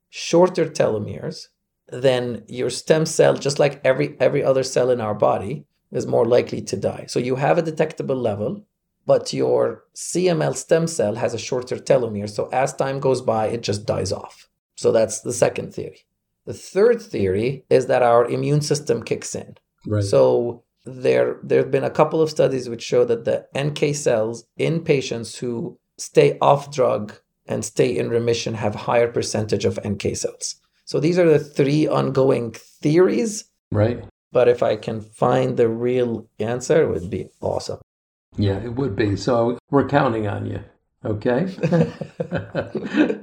shorter 0.10 0.66
telomeres, 0.66 1.48
then 1.88 2.44
your 2.48 2.70
stem 2.70 3.06
cell, 3.06 3.36
just 3.36 3.58
like 3.58 3.82
every 3.84 4.16
every 4.20 4.44
other 4.44 4.64
cell 4.64 4.90
in 4.92 5.02
our 5.02 5.16
body, 5.16 5.66
is 5.92 6.06
more 6.06 6.26
likely 6.26 6.62
to 6.62 6.78
die. 6.78 7.06
So 7.08 7.20
you 7.20 7.36
have 7.36 7.58
a 7.58 7.64
detectable 7.64 8.16
level, 8.16 8.64
but 9.06 9.34
your 9.34 9.86
CML 9.96 10.56
stem 10.56 10.88
cell 10.88 11.16
has 11.16 11.34
a 11.34 11.40
shorter 11.40 11.78
telomere. 11.78 12.30
So 12.30 12.48
as 12.50 12.74
time 12.74 13.00
goes 13.00 13.22
by, 13.22 13.48
it 13.48 13.64
just 13.64 13.86
dies 13.86 14.12
off. 14.12 14.48
So 14.76 14.92
that's 14.92 15.22
the 15.22 15.34
second 15.34 15.74
theory. 15.74 16.06
The 16.46 16.54
third 16.54 17.02
theory 17.02 17.66
is 17.70 17.88
that 17.88 18.04
our 18.04 18.26
immune 18.26 18.62
system 18.62 19.04
kicks 19.04 19.36
in. 19.36 19.56
Right. 19.86 20.04
So 20.04 20.64
there 20.94 21.40
there 21.44 21.60
have 21.60 21.72
been 21.72 21.84
a 21.84 21.90
couple 21.90 22.22
of 22.22 22.30
studies 22.30 22.70
which 22.70 22.84
show 22.84 23.06
that 23.06 23.26
the 23.26 23.46
NK 23.58 23.96
cells 23.96 24.46
in 24.58 24.84
patients 24.84 25.38
who 25.38 25.78
stay 25.98 26.38
off 26.42 26.72
drug 26.72 27.14
and 27.48 27.66
stay 27.66 27.98
in 27.98 28.10
remission 28.10 28.54
have 28.54 28.76
higher 28.76 29.12
percentage 29.12 29.66
of 29.66 29.80
NK 29.86 30.16
cells. 30.16 30.56
So 30.86 31.00
these 31.00 31.20
are 31.20 31.30
the 31.30 31.40
three 31.40 31.88
ongoing 31.88 32.52
theories, 32.52 33.46
right. 33.72 34.04
but 34.32 34.48
if 34.48 34.64
I 34.64 34.76
can 34.76 35.02
find 35.02 35.58
the 35.58 35.68
real 35.68 36.28
answer, 36.40 36.84
it 36.84 36.90
would 36.90 37.10
be 37.10 37.30
awesome. 37.42 37.80
Yeah, 38.38 38.58
it 38.58 38.76
would 38.76 38.96
be. 38.96 39.16
So 39.16 39.58
we're 39.70 39.88
counting 39.88 40.28
on 40.28 40.46
you. 40.46 40.64
Okay. 41.06 41.48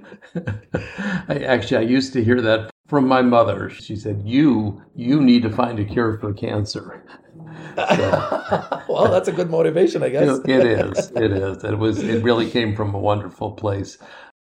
I, 1.29 1.39
actually, 1.45 1.79
I 1.79 1.89
used 1.89 2.13
to 2.15 2.25
hear 2.25 2.41
that 2.41 2.71
from 2.87 3.07
my 3.07 3.23
mother. 3.23 3.71
She 3.71 3.97
said, 3.97 4.23
"You, 4.25 4.83
you 4.95 5.21
need 5.21 5.43
to 5.43 5.51
find 5.51 5.79
a 5.79 5.85
cure 5.85 6.19
for 6.19 6.33
cancer." 6.33 7.05
well, 7.77 9.09
that's 9.11 9.29
a 9.29 9.33
good 9.33 9.51
motivation, 9.51 10.03
I 10.03 10.09
guess. 10.09 10.41
it 10.47 10.65
is. 10.65 11.13
It 11.15 11.33
is. 11.33 11.65
It 11.65 11.79
was. 11.79 12.03
It 12.03 12.23
really 12.23 12.51
came 12.51 12.75
from 12.75 12.95
a 12.95 12.99
wonderful 12.99 13.53
place. 13.53 13.99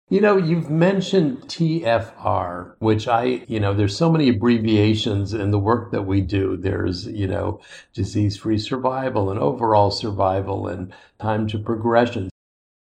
You 0.09 0.19
know, 0.19 0.35
you've 0.35 0.69
mentioned 0.69 1.43
TFR, 1.43 2.75
which 2.79 3.07
I, 3.07 3.45
you 3.47 3.61
know, 3.61 3.73
there's 3.73 3.95
so 3.95 4.11
many 4.11 4.27
abbreviations 4.27 5.33
in 5.33 5.51
the 5.51 5.59
work 5.59 5.91
that 5.91 6.01
we 6.01 6.19
do. 6.19 6.57
There's, 6.57 7.07
you 7.07 7.27
know, 7.27 7.61
disease 7.93 8.35
free 8.35 8.57
survival 8.57 9.31
and 9.31 9.39
overall 9.39 9.89
survival 9.89 10.67
and 10.67 10.93
time 11.17 11.47
to 11.47 11.57
progression. 11.57 12.29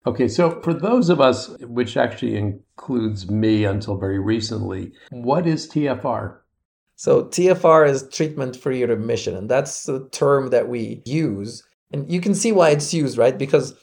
Okay, 0.05 0.27
so 0.27 0.59
for 0.61 0.73
those 0.73 1.07
of 1.07 1.21
us, 1.21 1.57
which 1.61 1.95
actually 1.95 2.59
includes 2.85 3.29
me 3.29 3.65
until 3.65 3.97
very 3.97 4.19
recently, 4.19 4.91
what 5.11 5.47
is 5.47 5.67
TFR? 5.69 6.37
So 6.95 7.25
TFR 7.25 7.87
is 7.89 8.07
treatment 8.11 8.55
free 8.55 8.83
remission, 8.83 9.35
and 9.35 9.49
that's 9.49 9.83
the 9.83 10.07
term 10.11 10.49
that 10.49 10.67
we 10.69 11.01
use. 11.05 11.63
And 11.91 12.09
you 12.11 12.21
can 12.21 12.35
see 12.35 12.51
why 12.51 12.69
it's 12.71 12.93
used, 12.93 13.17
right? 13.17 13.37
Because 13.37 13.73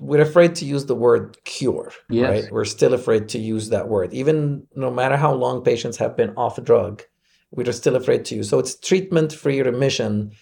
we're 0.00 0.22
afraid 0.22 0.54
to 0.56 0.64
use 0.64 0.86
the 0.86 0.94
word 0.94 1.36
cure, 1.44 1.92
Yes. 2.10 2.30
right? 2.30 2.52
We're 2.52 2.64
still 2.64 2.94
afraid 2.94 3.28
to 3.30 3.38
use 3.38 3.68
that 3.70 3.88
word. 3.88 4.12
Even 4.12 4.66
no 4.74 4.90
matter 4.90 5.16
how 5.16 5.32
long 5.34 5.62
patients 5.62 5.96
have 5.98 6.16
been 6.16 6.30
off 6.36 6.58
a 6.58 6.62
drug, 6.62 7.02
we're 7.50 7.70
still 7.72 7.96
afraid 7.96 8.24
to 8.26 8.36
use. 8.36 8.48
So 8.48 8.58
it's 8.58 8.78
treatment 8.78 9.32
free 9.32 9.60
remission. 9.60 10.32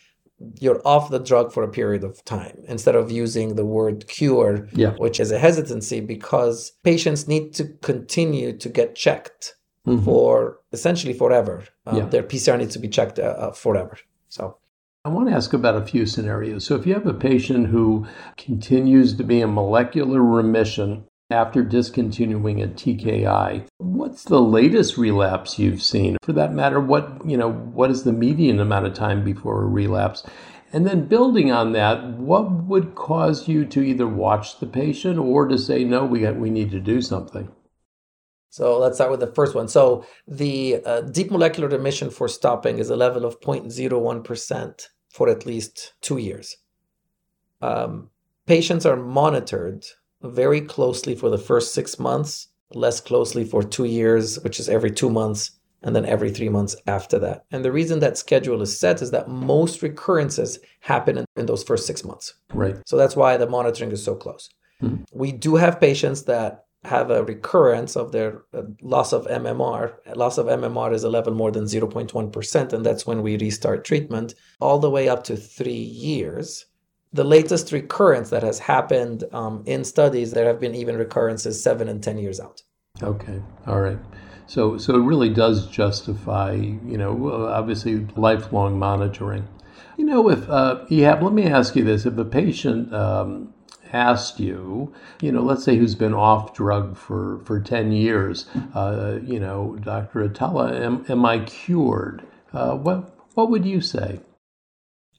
You're 0.59 0.81
off 0.87 1.11
the 1.11 1.19
drug 1.19 1.53
for 1.53 1.63
a 1.63 1.69
period 1.69 2.03
of 2.05 2.25
time 2.25 2.57
instead 2.67 2.95
of 2.95 3.11
using 3.11 3.57
the 3.57 3.65
word 3.67 4.09
cure, 4.09 4.69
Yeah. 4.73 4.95
which 4.97 5.21
is 5.21 5.31
a 5.31 5.39
hesitancy 5.39 6.01
because 6.01 6.73
patients 6.83 7.29
need 7.29 7.53
to 7.55 7.65
continue 7.83 8.57
to 8.57 8.69
get 8.69 8.95
checked 8.95 9.55
Mhm. 9.87 10.05
for 10.05 10.59
essentially 10.73 11.13
forever. 11.13 11.65
Um, 11.87 11.97
Yeah. 11.97 12.07
Their 12.07 12.23
PCR 12.23 12.57
needs 12.59 12.73
to 12.75 12.79
be 12.79 12.89
checked 12.89 13.19
uh, 13.19 13.23
uh, 13.23 13.53
forever. 13.53 13.97
So 14.29 14.57
I 15.05 15.09
want 15.09 15.29
to 15.29 15.35
ask 15.35 15.53
about 15.55 15.77
a 15.77 15.85
few 15.87 16.05
scenarios. 16.07 16.65
So, 16.67 16.75
if 16.75 16.87
you 16.87 16.93
have 16.93 17.07
a 17.07 17.15
patient 17.15 17.69
who 17.69 18.07
continues 18.37 19.15
to 19.17 19.25
be 19.25 19.41
in 19.41 19.55
molecular 19.55 20.23
remission 20.23 21.05
after 21.31 21.63
discontinuing 21.63 22.63
a 22.63 22.67
TKI, 22.67 23.67
what's 23.79 24.25
the 24.25 24.41
latest 24.41 24.97
relapse 24.97 25.59
you've 25.59 25.83
seen? 25.83 26.17
For 26.23 26.33
that 26.33 26.53
matter, 26.53 26.81
what 26.81 27.21
you 27.25 27.37
know, 27.37 27.53
what 27.53 27.91
is 27.91 28.03
the 28.03 28.13
median 28.13 28.61
amount 28.61 28.87
of 28.87 28.95
time 28.95 29.25
before 29.25 29.63
a 29.63 29.67
relapse? 29.67 30.25
And 30.73 30.87
then 30.87 31.07
building 31.07 31.51
on 31.51 31.73
that, 31.73 32.05
what 32.15 32.51
would 32.51 32.95
cause 32.95 33.49
you 33.49 33.65
to 33.67 33.83
either 33.83 34.07
watch 34.07 34.61
the 34.61 34.67
patient 34.67 35.19
or 35.19 35.49
to 35.49 35.59
say 35.59 35.83
no, 35.83 36.05
we 36.05 36.21
got, 36.21 36.37
we 36.37 36.51
need 36.51 36.71
to 36.71 36.81
do 36.81 37.03
something? 37.03 37.51
So 38.51 38.79
let's 38.79 38.97
start 38.97 39.11
with 39.11 39.21
the 39.21 39.33
first 39.33 39.55
one. 39.55 39.69
So 39.69 40.05
the 40.27 40.81
uh, 40.85 41.01
deep 41.03 41.31
molecular 41.31 41.69
remission 41.69 42.11
for 42.11 42.29
stopping 42.29 42.79
is 42.79 42.91
a 42.91 42.97
level 42.97 43.25
of 43.25 43.41
0.01% 43.41 44.87
for 45.09 45.29
at 45.29 45.47
least 45.47 45.95
two 46.01 46.19
years. 46.19 46.57
Um, 47.61 48.11
patients 48.47 48.87
are 48.87 48.97
monitored 48.97 49.85
very 50.23 50.61
closely 50.61 51.15
for 51.15 51.31
the 51.31 51.39
first 51.39 51.75
six 51.75 51.99
months, 51.99 52.49
less 52.75 53.01
closely 53.01 53.45
for 53.45 53.63
two 53.63 53.85
years, 53.85 54.39
which 54.41 54.61
is 54.61 54.69
every 54.69 54.91
two 54.91 55.11
months, 55.11 55.53
and 55.83 55.97
then 55.97 56.05
every 56.05 56.31
three 56.31 56.49
months 56.49 56.77
after 56.87 57.19
that. 57.19 57.45
And 57.51 57.65
the 57.65 57.73
reason 57.73 58.01
that 58.01 58.19
schedule 58.19 58.61
is 58.63 58.79
set 58.79 59.01
is 59.03 59.11
that 59.13 59.29
most 59.29 59.83
recurrences 59.83 60.59
happen 60.81 61.19
in, 61.19 61.25
in 61.37 61.47
those 61.47 61.65
first 61.65 61.87
six 61.87 62.05
months. 62.05 62.35
Right. 62.53 62.77
So 62.87 62.97
that's 62.97 63.17
why 63.17 63.37
the 63.37 63.49
monitoring 63.49 63.93
is 63.93 64.05
so 64.05 64.15
close. 64.15 64.51
Hmm. 64.81 64.97
We 65.13 65.33
do 65.33 65.57
have 65.57 65.81
patients 65.81 66.25
that 66.25 66.65
have 66.85 67.11
a 67.11 67.23
recurrence 67.23 67.95
of 67.95 68.13
their 68.13 68.43
uh, 68.55 68.63
loss 68.81 69.13
of 69.13 69.27
MMR. 69.27 69.95
Loss 70.17 70.39
of 70.39 70.47
MMR 70.47 70.95
is 70.95 71.05
a 71.05 71.11
level 71.11 71.35
more 71.35 71.51
than 71.51 71.65
0.1%, 71.65 72.73
and 72.73 72.87
that's 72.87 73.07
when 73.07 73.23
we 73.23 73.37
restart 73.37 73.85
treatment, 73.85 74.35
all 74.61 74.79
the 74.79 74.91
way 74.91 75.09
up 75.09 75.25
to 75.25 75.37
three 75.37 75.73
years. 75.73 76.67
The 77.13 77.25
latest 77.25 77.73
recurrence 77.73 78.31
that 78.31 78.43
has 78.43 78.61
happened 78.61 79.25
um, 79.33 79.65
in 79.67 79.85
studies, 79.85 80.31
there 80.33 80.47
have 80.47 80.61
been 80.61 80.75
even 80.75 80.97
recurrences 80.97 81.63
seven 81.63 81.89
and 81.89 82.03
10 82.03 82.19
years 82.19 82.39
out. 82.39 82.63
Okay. 83.03 83.43
All 83.67 83.81
right. 83.81 83.99
So, 84.47 84.79
so 84.79 84.95
it 84.95 85.05
really 85.05 85.29
does 85.29 85.67
justify, 85.69 86.53
you 86.55 86.99
know, 86.99 87.47
obviously 87.49 88.07
lifelong 88.17 88.79
monitoring. 88.79 89.47
You 89.97 90.05
know, 90.07 90.31
if 90.31 90.49
uh, 90.49 90.85
Ehab, 90.91 91.23
let 91.23 91.33
me 91.33 91.47
ask 91.47 91.77
you 91.77 91.85
this: 91.85 92.07
if 92.07 92.17
a 92.17 92.25
patient 92.25 92.93
um, 92.93 93.55
asked 93.93 94.41
you, 94.41 94.93
you 95.21 95.31
know, 95.31 95.43
let's 95.43 95.63
say 95.63 95.77
who's 95.77 95.95
been 95.95 96.15
off 96.15 96.55
drug 96.55 96.97
for 96.97 97.41
for 97.45 97.61
ten 97.61 97.93
years, 97.93 98.47
uh, 98.75 99.19
you 99.23 99.39
know, 99.39 99.77
Doctor 99.83 100.27
Atallah, 100.29 100.81
am, 100.81 101.05
am 101.09 101.25
I 101.25 101.41
cured? 101.41 102.27
Uh, 102.53 102.77
what 102.77 103.15
what 103.35 103.51
would 103.51 103.67
you 103.67 103.81
say? 103.81 104.21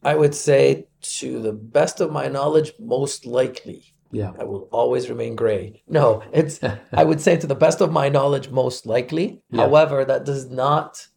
I 0.04 0.16
would 0.16 0.36
say, 0.36 0.88
to 1.02 1.40
the 1.40 1.54
best 1.54 2.02
of 2.02 2.12
my 2.12 2.28
knowledge, 2.28 2.74
most 2.80 3.26
likely. 3.26 3.94
Yeah. 4.12 4.32
I 4.40 4.44
will 4.44 4.68
always 4.72 5.10
remain 5.10 5.36
gray. 5.36 5.84
No, 5.88 6.22
it's 6.34 6.60
I 6.94 7.04
would 7.04 7.22
say 7.22 7.38
to 7.38 7.48
the 7.48 7.56
best 7.56 7.82
of 7.82 7.92
my 7.92 8.10
knowledge, 8.10 8.50
most 8.50 8.86
likely. 8.86 9.42
Yeah. 9.50 9.62
However, 9.62 10.04
that 10.06 10.26
does 10.26 10.50
not 10.50 11.08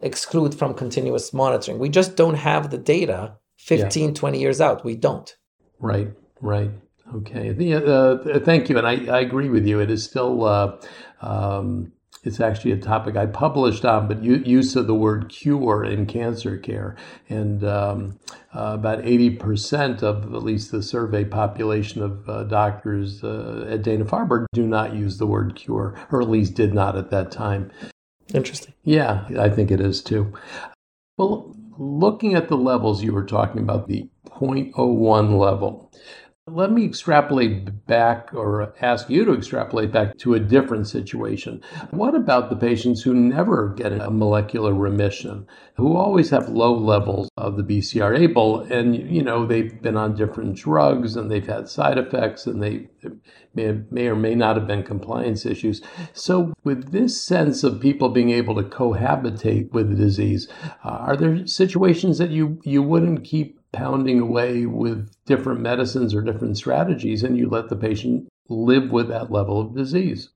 exclude 0.00 0.54
from 0.54 0.74
continuous 0.74 1.32
monitoring. 1.32 1.78
We 1.78 1.88
just 1.88 2.16
don't 2.16 2.34
have 2.34 2.70
the 2.70 2.78
data 2.78 3.36
15, 3.58 4.14
20 4.14 4.40
years 4.40 4.60
out. 4.60 4.84
We 4.84 4.96
don't. 4.96 5.34
Right, 5.78 6.10
right. 6.40 6.70
Okay. 7.14 7.52
The, 7.52 7.74
uh, 7.74 8.40
thank 8.40 8.68
you. 8.68 8.78
And 8.78 8.86
I, 8.86 9.16
I 9.16 9.20
agree 9.20 9.48
with 9.48 9.66
you. 9.66 9.80
It 9.80 9.90
is 9.90 10.04
still, 10.04 10.44
uh, 10.44 10.76
um, 11.20 11.92
it's 12.22 12.40
actually 12.40 12.72
a 12.72 12.76
topic 12.76 13.16
I 13.16 13.26
published 13.26 13.84
on, 13.84 14.06
but 14.06 14.22
use 14.22 14.76
of 14.76 14.86
the 14.86 14.94
word 14.94 15.30
cure 15.30 15.82
in 15.84 16.04
cancer 16.06 16.58
care. 16.58 16.96
And 17.28 17.64
um, 17.64 18.18
uh, 18.54 18.72
about 18.74 19.02
80% 19.02 20.02
of 20.02 20.34
at 20.34 20.42
least 20.42 20.70
the 20.70 20.82
survey 20.82 21.24
population 21.24 22.02
of 22.02 22.28
uh, 22.28 22.44
doctors 22.44 23.24
uh, 23.24 23.66
at 23.70 23.82
Dana 23.82 24.04
Farber 24.04 24.44
do 24.52 24.66
not 24.66 24.94
use 24.94 25.16
the 25.16 25.26
word 25.26 25.56
cure, 25.56 25.98
or 26.12 26.20
at 26.20 26.28
least 26.28 26.54
did 26.54 26.74
not 26.74 26.96
at 26.96 27.10
that 27.10 27.30
time. 27.30 27.70
Interesting. 28.34 28.74
Yeah, 28.84 29.26
I 29.38 29.48
think 29.48 29.70
it 29.70 29.80
is 29.80 30.02
too. 30.02 30.32
Well, 31.16 31.56
looking 31.78 32.34
at 32.34 32.48
the 32.48 32.56
levels 32.56 33.02
you 33.02 33.12
were 33.12 33.24
talking 33.24 33.62
about, 33.62 33.88
the 33.88 34.08
0.01 34.28 35.38
level, 35.38 35.90
Let 36.52 36.72
me 36.72 36.84
extrapolate 36.84 37.86
back 37.86 38.30
or 38.34 38.74
ask 38.80 39.08
you 39.08 39.24
to 39.24 39.34
extrapolate 39.34 39.92
back 39.92 40.16
to 40.18 40.34
a 40.34 40.40
different 40.40 40.88
situation. 40.88 41.62
What 41.90 42.16
about 42.16 42.50
the 42.50 42.56
patients 42.56 43.02
who 43.02 43.14
never 43.14 43.68
get 43.68 43.92
a 43.92 44.10
molecular 44.10 44.74
remission, 44.74 45.46
who 45.76 45.96
always 45.96 46.30
have 46.30 46.48
low 46.48 46.76
levels 46.76 47.28
of 47.36 47.56
the 47.56 47.62
BCR-ABL 47.62 48.70
and 48.70 48.96
you 48.96 49.22
know 49.22 49.46
they've 49.46 49.80
been 49.80 49.96
on 49.96 50.16
different 50.16 50.56
drugs 50.56 51.14
and 51.14 51.30
they've 51.30 51.46
had 51.46 51.68
side 51.68 51.98
effects 51.98 52.46
and 52.46 52.60
they 52.60 52.88
may, 53.54 53.80
may 53.90 54.08
or 54.08 54.16
may 54.16 54.34
not 54.34 54.56
have 54.56 54.66
been 54.66 54.82
compliance 54.82 55.46
issues. 55.46 55.80
So 56.12 56.52
with 56.64 56.90
this 56.90 57.20
sense 57.20 57.62
of 57.62 57.80
people 57.80 58.08
being 58.08 58.30
able 58.30 58.56
to 58.56 58.62
cohabitate 58.62 59.70
with 59.72 59.90
the 59.90 59.96
disease, 59.96 60.48
uh, 60.84 60.88
are 60.88 61.16
there 61.16 61.46
situations 61.46 62.18
that 62.18 62.30
you 62.30 62.60
you 62.64 62.82
wouldn't 62.82 63.24
keep 63.24 63.59
pounding 63.72 64.18
away 64.18 64.66
with 64.66 65.10
different 65.26 65.60
medicines 65.60 66.14
or 66.14 66.22
different 66.22 66.56
strategies 66.56 67.22
and 67.22 67.36
you 67.36 67.48
let 67.48 67.68
the 67.68 67.76
patient 67.76 68.28
live 68.48 68.90
with 68.90 69.08
that 69.08 69.30
level 69.30 69.60
of 69.60 69.74
disease. 69.74 70.30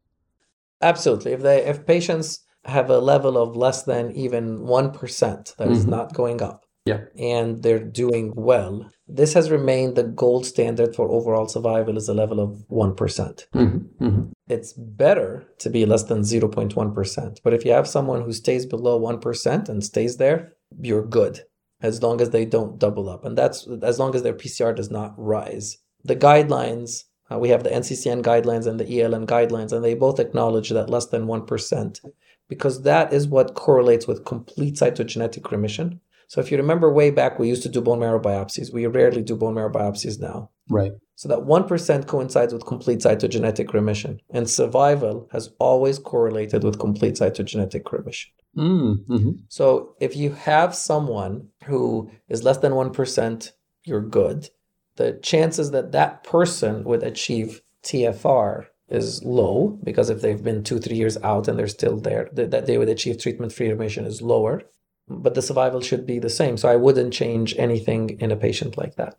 Absolutely. 0.81 1.33
If 1.33 1.42
they 1.42 1.64
if 1.64 1.87
patients 1.87 2.40
have 2.64 2.90
a 2.90 2.99
level 2.99 3.37
of 3.37 3.57
less 3.57 3.83
than 3.83 4.12
even 4.12 4.61
1% 4.61 5.57
that 5.57 5.68
is 5.68 5.81
mm-hmm. 5.81 5.90
not 5.90 6.14
going 6.14 6.40
up 6.40 6.64
yeah. 6.87 7.01
and 7.18 7.62
they're 7.62 7.79
doing 7.79 8.33
well, 8.37 8.90
this 9.07 9.35
has 9.35 9.51
remained 9.51 9.97
the 9.97 10.05
gold 10.05 10.47
standard 10.47 10.94
for 10.94 11.11
overall 11.11 11.49
survival 11.49 11.97
is 11.97 12.09
a 12.09 12.14
level 12.14 12.40
of 12.40 12.64
one 12.68 12.94
mm-hmm. 12.94 14.05
mm-hmm. 14.05 14.23
It's 14.49 14.73
better 14.75 15.47
to 15.59 15.70
be 15.70 15.87
less 15.87 16.05
than 16.05 16.20
0.1%. 16.20 17.38
But 17.42 17.55
if 17.55 17.64
you 17.64 17.73
have 17.73 17.88
someone 17.88 18.23
who 18.23 18.33
stays 18.33 18.66
below 18.66 19.01
1% 19.01 19.68
and 19.68 19.83
stays 19.83 20.18
there, 20.18 20.53
you're 20.81 21.05
good 21.05 21.40
as 21.83 22.03
long 22.03 22.21
as 22.21 22.31
they 22.31 22.45
don't 22.45 22.79
double 22.79 23.09
up. 23.09 23.25
And 23.25 23.37
that's 23.37 23.67
as 23.83 23.99
long 23.99 24.15
as 24.15 24.23
their 24.23 24.35
PCR 24.35 24.75
does 24.75 24.91
not 24.91 25.15
rise. 25.17 25.79
The 26.05 26.17
guidelines, 26.17 27.05
uh, 27.31 27.39
we 27.39 27.49
have 27.51 27.65
the 27.65 27.71
NCCN 27.71 28.23
guidelines 28.23 28.67
and 28.67 28.79
the 28.79 28.85
ELN 28.85 29.27
guidelines, 29.27 29.73
and 29.73 29.85
they 29.85 29.95
both 29.95 30.21
acknowledge 30.21 30.71
that 30.71 30.91
less 30.91 31.07
than 31.07 31.27
1%, 31.27 32.01
because 32.49 32.83
that 32.83 33.13
is 33.13 33.27
what 33.27 33.55
correlates 33.55 34.07
with 34.07 34.25
complete 34.25 34.75
cytogenetic 34.75 35.51
remission. 35.51 36.01
So 36.29 36.41
if 36.41 36.51
you 36.51 36.57
remember 36.57 36.93
way 36.93 37.11
back, 37.11 37.39
we 37.39 37.49
used 37.49 37.63
to 37.65 37.69
do 37.69 37.81
bone 37.81 38.01
marrow 38.01 38.21
biopsies. 38.21 38.73
We 38.73 38.87
rarely 38.87 39.23
do 39.23 39.37
bone 39.37 39.55
marrow 39.55 39.71
biopsies 39.71 40.21
now. 40.21 40.51
Right. 40.69 40.93
So 41.17 41.29
that 41.29 41.41
1% 41.41 42.07
coincides 42.07 42.53
with 42.53 42.67
complete 42.67 43.01
cytogenetic 43.01 43.73
remission. 43.73 44.21
And 44.31 44.49
survival 44.49 45.29
has 45.33 45.51
always 45.59 45.99
correlated 45.99 46.65
with 46.65 46.79
complete 46.79 47.15
cytogenetic 47.15 47.93
remission. 47.93 48.33
Mm-hmm. 48.57 49.31
So 49.49 49.95
if 50.01 50.17
you 50.17 50.33
have 50.33 50.75
someone 50.75 51.49
who 51.64 52.11
is 52.29 52.45
less 52.45 52.59
than 52.59 52.73
1%, 52.73 53.51
you're 53.85 54.01
good. 54.01 54.49
The 54.97 55.19
chances 55.23 55.73
that 55.73 55.93
that 55.93 56.25
person 56.25 56.85
would 56.85 57.03
achieve 57.03 57.62
TFR 57.83 58.67
is 58.88 59.25
low 59.25 59.79
because 59.83 60.11
if 60.11 60.21
they've 60.21 60.43
been 60.43 60.62
two, 60.62 60.79
three 60.79 60.97
years 60.97 61.17
out 61.19 61.49
and 61.49 61.59
they're 61.59 61.69
still 61.69 61.99
there, 61.99 62.29
that 62.33 62.67
they 62.67 62.79
would 62.79 62.88
achieve 62.88 63.21
treatment 63.21 63.53
free 63.53 63.71
remission 63.71 64.05
is 64.05 64.23
lower 64.23 64.62
but 65.09 65.35
the 65.35 65.43
survival 65.43 65.81
should 65.81 66.07
be 66.07 66.19
the 66.19 66.31
same. 66.31 66.57
So 66.57 66.69
I 66.69 66.77
wouldn't 66.77 67.12
change 67.12 67.55
anything 67.59 68.11
in 68.21 68.31
a 68.31 68.37
patient 68.37 68.77
like 68.77 68.97
that. 68.97 69.17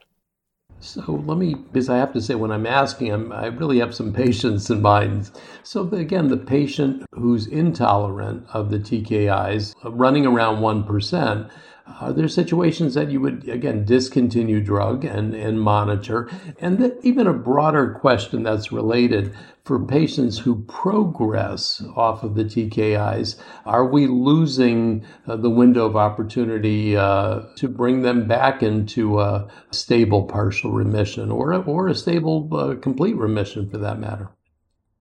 So 0.79 1.23
let 1.25 1.37
me, 1.37 1.55
because 1.55 1.89
I 1.89 1.97
have 1.97 2.13
to 2.13 2.21
say, 2.21 2.35
when 2.35 2.51
I'm 2.51 2.67
asking, 2.67 3.11
I'm, 3.11 3.31
i 3.31 3.47
really 3.47 3.79
have 3.79 3.95
some 3.95 4.13
patience 4.13 4.69
in 4.69 4.81
mind. 4.81 5.31
So 5.63 5.89
again, 5.89 6.27
the 6.27 6.37
patient 6.37 7.05
who's 7.13 7.47
intolerant 7.47 8.45
of 8.53 8.69
the 8.69 8.79
TKIs, 8.79 9.73
uh, 9.83 9.91
running 9.91 10.25
around 10.25 10.57
1%, 10.61 11.49
are 11.87 12.11
there 12.11 12.27
situations 12.27 12.95
that 12.95 13.11
you 13.11 13.21
would, 13.21 13.47
again, 13.47 13.85
discontinue 13.85 14.59
drug 14.59 15.05
and, 15.05 15.35
and 15.35 15.61
monitor? 15.61 16.29
And 16.59 16.93
even 17.03 17.27
a 17.27 17.33
broader 17.33 17.97
question 18.01 18.43
that's 18.43 18.71
related 18.71 19.35
for 19.63 19.83
patients 19.83 20.39
who 20.39 20.63
progress 20.63 21.83
off 21.95 22.23
of 22.23 22.35
the 22.35 22.43
TKIs, 22.43 23.39
are 23.65 23.85
we 23.85 24.07
losing 24.07 25.05
uh, 25.27 25.35
the 25.35 25.49
window 25.49 25.85
of 25.85 25.95
opportunity 25.95 26.97
uh, 26.97 27.41
to 27.55 27.67
bring 27.67 28.01
them 28.01 28.27
back 28.27 28.63
into 28.63 29.19
a 29.19 29.47
stable 29.71 30.23
partial 30.23 30.71
remission 30.71 31.31
or, 31.31 31.53
or 31.53 31.87
a 31.87 31.95
stable 31.95 32.49
uh, 32.51 32.75
complete 32.75 33.15
remission 33.15 33.69
for 33.69 33.77
that 33.77 33.99
matter? 33.99 34.29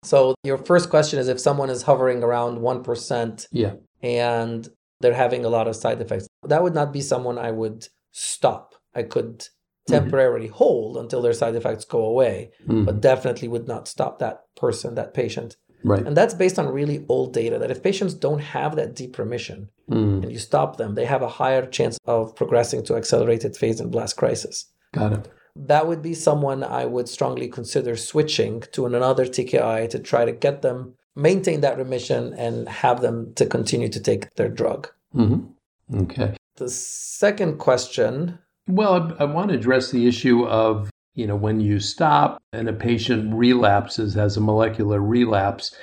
So, 0.04 0.36
your 0.44 0.58
first 0.58 0.90
question 0.90 1.18
is 1.18 1.26
if 1.26 1.40
someone 1.40 1.70
is 1.70 1.82
hovering 1.82 2.22
around 2.22 2.58
1%. 2.58 3.46
Yeah. 3.50 3.74
And 4.00 4.68
they're 5.00 5.14
having 5.14 5.44
a 5.44 5.48
lot 5.48 5.68
of 5.68 5.76
side 5.76 6.00
effects. 6.00 6.28
That 6.44 6.62
would 6.62 6.74
not 6.74 6.92
be 6.92 7.00
someone 7.00 7.38
I 7.38 7.50
would 7.50 7.88
stop. 8.12 8.74
I 8.94 9.02
could 9.02 9.40
mm-hmm. 9.40 9.92
temporarily 9.92 10.48
hold 10.48 10.96
until 10.96 11.22
their 11.22 11.32
side 11.32 11.54
effects 11.54 11.84
go 11.84 12.04
away, 12.04 12.50
mm-hmm. 12.62 12.84
but 12.84 13.00
definitely 13.00 13.48
would 13.48 13.68
not 13.68 13.88
stop 13.88 14.18
that 14.18 14.42
person, 14.56 14.94
that 14.94 15.14
patient. 15.14 15.56
Right. 15.84 16.04
And 16.04 16.16
that's 16.16 16.34
based 16.34 16.58
on 16.58 16.68
really 16.68 17.04
old 17.08 17.32
data 17.32 17.58
that 17.58 17.70
if 17.70 17.82
patients 17.82 18.14
don't 18.14 18.40
have 18.40 18.76
that 18.76 18.94
deep 18.96 19.18
remission 19.18 19.70
mm. 19.88 20.22
and 20.22 20.32
you 20.32 20.38
stop 20.38 20.76
them, 20.76 20.96
they 20.96 21.04
have 21.04 21.22
a 21.22 21.28
higher 21.28 21.66
chance 21.66 21.98
of 22.04 22.34
progressing 22.34 22.84
to 22.84 22.96
accelerated 22.96 23.56
phase 23.56 23.80
and 23.80 23.92
blast 23.92 24.16
crisis. 24.16 24.66
Got 24.92 25.12
it. 25.12 25.28
That 25.54 25.86
would 25.86 26.02
be 26.02 26.14
someone 26.14 26.62
I 26.62 26.84
would 26.84 27.08
strongly 27.08 27.48
consider 27.48 27.96
switching 27.96 28.62
to 28.72 28.86
another 28.86 29.24
TKI 29.24 29.88
to 29.90 29.98
try 29.98 30.24
to 30.24 30.32
get 30.32 30.62
them 30.62 30.94
maintain 31.18 31.60
that 31.60 31.76
remission 31.76 32.32
and 32.34 32.68
have 32.68 33.00
them 33.00 33.34
to 33.34 33.44
continue 33.44 33.88
to 33.88 34.00
take 34.00 34.32
their 34.36 34.48
drug. 34.48 34.88
Mm-hmm. 35.14 36.00
Okay. 36.02 36.34
The 36.56 36.70
second 36.70 37.58
question. 37.58 38.38
Well, 38.68 39.14
I, 39.18 39.22
I 39.22 39.24
want 39.24 39.50
to 39.50 39.54
address 39.54 39.90
the 39.90 40.06
issue 40.06 40.46
of 40.46 40.90
you 41.14 41.26
know 41.26 41.36
when 41.36 41.60
you 41.60 41.80
stop 41.80 42.40
and 42.52 42.68
a 42.68 42.72
patient 42.72 43.34
relapses 43.34 44.16
as 44.16 44.36
a 44.36 44.40
molecular 44.40 45.00
relapse 45.00 45.74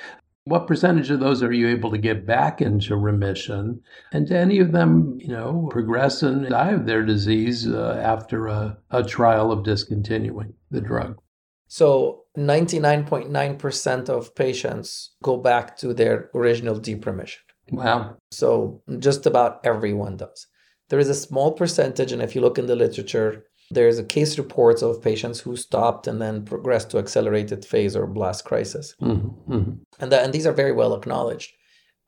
what 0.44 0.68
percentage 0.68 1.10
of 1.10 1.18
those 1.18 1.42
are 1.42 1.52
you 1.52 1.68
able 1.68 1.90
to 1.90 1.98
get 1.98 2.24
back 2.24 2.62
into 2.62 2.96
remission 2.96 3.80
and 4.12 4.28
do 4.28 4.34
any 4.34 4.60
of 4.60 4.72
them 4.72 5.18
you 5.20 5.28
know 5.28 5.68
progress 5.70 6.22
and 6.22 6.48
die 6.48 6.70
of 6.70 6.86
their 6.86 7.04
disease 7.04 7.68
uh, 7.68 8.00
after 8.02 8.46
a, 8.46 8.78
a 8.90 9.02
trial 9.02 9.52
of 9.52 9.62
discontinuing 9.62 10.54
the 10.70 10.80
drug 10.80 11.20
so 11.68 12.24
99.9% 12.36 14.08
of 14.08 14.34
patients 14.34 15.14
go 15.22 15.36
back 15.36 15.76
to 15.78 15.94
their 15.94 16.30
original 16.34 16.76
deep 16.78 17.06
remission. 17.06 17.42
Wow. 17.70 18.16
So 18.30 18.82
just 18.98 19.26
about 19.26 19.60
everyone 19.64 20.16
does. 20.16 20.46
There 20.88 20.98
is 20.98 21.08
a 21.08 21.14
small 21.14 21.52
percentage, 21.52 22.12
and 22.12 22.22
if 22.22 22.34
you 22.34 22.40
look 22.40 22.58
in 22.58 22.66
the 22.66 22.76
literature, 22.76 23.44
there's 23.70 23.98
a 23.98 24.04
case 24.04 24.38
reports 24.38 24.82
of 24.82 25.02
patients 25.02 25.40
who 25.40 25.56
stopped 25.56 26.06
and 26.06 26.22
then 26.22 26.44
progressed 26.44 26.90
to 26.90 26.98
accelerated 26.98 27.64
phase 27.64 27.96
or 27.96 28.06
blast 28.06 28.44
crisis. 28.44 28.94
Mm-hmm, 29.02 29.52
mm-hmm. 29.52 29.72
And, 29.98 30.12
that, 30.12 30.24
and 30.24 30.32
these 30.32 30.46
are 30.46 30.52
very 30.52 30.72
well 30.72 30.94
acknowledged. 30.94 31.52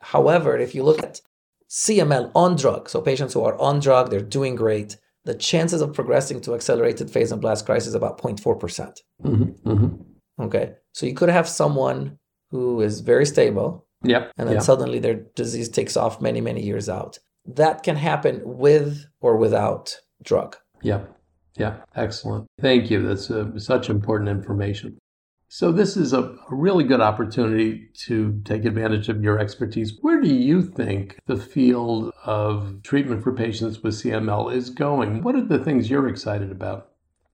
However, 0.01 0.57
if 0.57 0.77
you 0.77 0.85
look 0.85 1.03
at 1.03 1.21
CML 1.69 2.31
on 2.37 2.55
drug, 2.55 2.89
so 2.89 3.01
patients 3.01 3.35
who 3.35 3.43
are 3.43 3.61
on 3.61 3.81
drug, 3.81 4.11
they're 4.11 4.21
doing 4.21 4.55
great 4.55 4.97
the 5.29 5.35
chances 5.35 5.83
of 5.83 5.93
progressing 5.93 6.41
to 6.41 6.55
accelerated 6.55 7.11
phase 7.11 7.31
and 7.33 7.41
blast 7.43 7.67
crisis 7.67 7.89
is 7.89 7.95
about 7.95 8.19
0.4%. 8.19 8.59
percent 8.59 9.01
mm-hmm, 9.23 9.71
mm-hmm. 9.71 10.03
Okay. 10.41 10.75
So 10.93 11.07
you 11.07 11.15
could 11.15 11.29
have 11.29 11.49
someone 11.49 12.19
who 12.51 12.81
is 12.81 13.01
very 13.01 13.27
stable. 13.27 13.87
Yep. 14.05 14.33
And 14.39 14.49
then 14.49 14.57
yep. 14.57 14.65
suddenly 14.65 14.99
their 14.99 15.15
disease 15.35 15.69
takes 15.69 15.97
off 15.97 16.21
many, 16.21 16.41
many 16.41 16.63
years 16.63 16.89
out. 16.89 17.19
That 17.45 17.83
can 17.83 17.97
happen 17.97 18.43
with 18.45 19.07
or 19.21 19.37
without 19.37 19.97
drug. 20.23 20.57
Yeah. 20.83 21.03
Yeah. 21.57 21.79
Excellent. 21.97 22.47
Thank 22.61 22.91
you. 22.91 23.07
That's 23.07 23.31
uh, 23.31 23.59
such 23.59 23.91
important 23.91 24.31
information. 24.31 24.99
So, 25.51 25.73
this 25.73 25.97
is 25.97 26.13
a, 26.13 26.25
a, 26.25 26.37
really 26.51 26.85
good 26.85 27.01
opportunity 27.01 27.89
to 28.05 28.39
take 28.45 28.67
advantage 28.67 29.09
of 29.09 29.25
your 29.25 29.39
expertise. 29.39 29.97
Where 30.03 30.21
do 30.21 30.29
you 30.29 30.61
think 30.61 31.17
the 31.27 31.39
field 31.39 32.13
of 32.23 32.83
treatment 32.83 33.23
for 33.23 33.33
patients 33.33 33.83
with 33.83 33.95
CML 33.95 34.53
is 34.53 34.69
going? 34.69 35.23
What 35.23 35.37
are 35.37 35.45
the 35.45 35.59
things 35.59 35.89
you're 35.89 36.07
excited 36.07 36.53
about? 36.53 36.91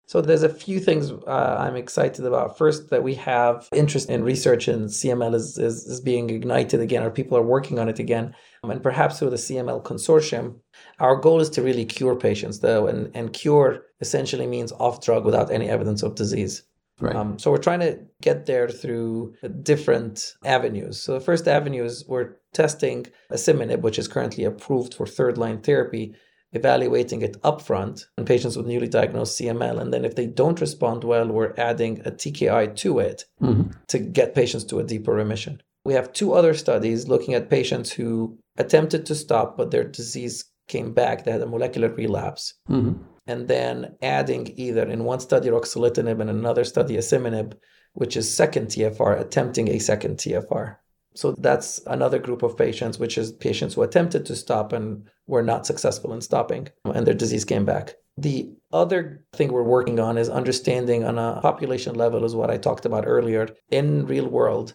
So, 0.06 0.20
there's 0.20 0.42
a 0.42 0.48
few 0.48 0.80
things 0.80 1.10
uh, 1.10 1.56
I'm 1.58 1.76
excited 1.76 2.24
about. 2.24 2.58
First, 2.58 2.90
that 2.90 3.02
we 3.02 3.14
have 3.14 3.68
interest 3.72 4.10
in 4.10 4.22
research 4.22 4.68
in 4.68 4.86
CML 4.86 5.34
is, 5.34 5.58
is, 5.58 5.86
is 5.86 6.00
being 6.00 6.30
ignited 6.30 6.80
again, 6.80 7.02
or 7.02 7.10
people 7.10 7.38
are 7.38 7.42
working 7.42 7.78
on 7.78 7.88
it 7.88 7.98
again. 7.98 8.34
And 8.62 8.82
perhaps 8.82 9.18
through 9.18 9.30
the 9.30 9.36
CML 9.36 9.82
consortium, 9.82 10.60
our 10.98 11.16
goal 11.16 11.40
is 11.40 11.50
to 11.50 11.62
really 11.62 11.84
cure 11.84 12.16
patients, 12.16 12.60
though, 12.60 12.86
and, 12.86 13.10
and 13.14 13.32
cure 13.32 13.84
essentially 14.00 14.46
means 14.46 14.72
off 14.72 15.04
drug 15.04 15.24
without 15.24 15.50
any 15.50 15.68
evidence 15.68 16.02
of 16.02 16.14
disease. 16.14 16.62
Right. 17.00 17.16
Um, 17.16 17.38
so 17.38 17.50
we're 17.50 17.58
trying 17.58 17.80
to 17.80 17.98
get 18.22 18.46
there 18.46 18.68
through 18.68 19.34
different 19.62 20.34
avenues. 20.44 21.00
So 21.00 21.14
the 21.14 21.20
first 21.20 21.48
avenue 21.48 21.84
is 21.84 22.04
we're 22.06 22.36
testing 22.52 23.06
asciminib, 23.32 23.80
which 23.80 23.98
is 23.98 24.06
currently 24.06 24.44
approved 24.44 24.94
for 24.94 25.06
third 25.06 25.36
line 25.36 25.60
therapy, 25.60 26.14
evaluating 26.54 27.22
it 27.22 27.40
upfront 27.42 28.06
in 28.16 28.24
patients 28.24 28.56
with 28.56 28.66
newly 28.66 28.88
diagnosed 28.88 29.38
CML. 29.38 29.80
And 29.80 29.92
then 29.92 30.04
if 30.04 30.14
they 30.14 30.26
don't 30.26 30.60
respond 30.60 31.04
well, 31.04 31.28
we're 31.28 31.54
adding 31.58 32.00
a 32.04 32.10
TKI 32.10 32.74
to 32.76 32.98
it 33.00 33.24
mm-hmm. 33.42 33.70
to 33.88 33.98
get 33.98 34.34
patients 34.34 34.64
to 34.64 34.78
a 34.78 34.84
deeper 34.84 35.12
remission. 35.12 35.60
We 35.84 35.94
have 35.94 36.12
two 36.12 36.32
other 36.32 36.54
studies 36.54 37.08
looking 37.08 37.34
at 37.34 37.50
patients 37.50 37.92
who 37.92 38.38
attempted 38.56 39.04
to 39.06 39.14
stop, 39.14 39.56
but 39.56 39.70
their 39.70 39.84
disease 39.84 40.44
came 40.68 40.94
back. 40.94 41.24
They 41.24 41.32
had 41.32 41.42
a 41.42 41.46
molecular 41.46 41.90
relapse. 41.90 42.54
Mm-hmm. 42.70 43.02
and 43.26 43.48
then 43.48 43.96
adding 44.02 44.52
either 44.56 44.86
in 44.86 45.04
one 45.04 45.20
study 45.20 45.48
ruxolitinib 45.48 46.20
and 46.20 46.30
another 46.30 46.64
study 46.64 46.96
asciminib, 46.96 47.54
which 47.94 48.16
is 48.16 48.32
second 48.32 48.66
TFR, 48.66 49.18
attempting 49.18 49.68
a 49.68 49.78
second 49.78 50.18
TFR. 50.18 50.76
So 51.14 51.32
that's 51.32 51.80
another 51.86 52.18
group 52.18 52.42
of 52.42 52.56
patients, 52.56 52.98
which 52.98 53.16
is 53.16 53.32
patients 53.32 53.74
who 53.74 53.82
attempted 53.82 54.26
to 54.26 54.36
stop 54.36 54.72
and 54.72 55.08
were 55.26 55.42
not 55.42 55.66
successful 55.66 56.12
in 56.12 56.20
stopping, 56.20 56.68
and 56.84 57.06
their 57.06 57.14
disease 57.14 57.44
came 57.44 57.64
back. 57.64 57.94
The 58.16 58.52
other 58.72 59.24
thing 59.32 59.52
we're 59.52 59.62
working 59.62 60.00
on 60.00 60.18
is 60.18 60.28
understanding 60.28 61.04
on 61.04 61.18
a 61.18 61.40
population 61.40 61.94
level, 61.94 62.24
is 62.24 62.34
what 62.34 62.50
I 62.50 62.56
talked 62.56 62.84
about 62.84 63.04
earlier, 63.06 63.48
in 63.70 64.06
real 64.06 64.28
world, 64.28 64.74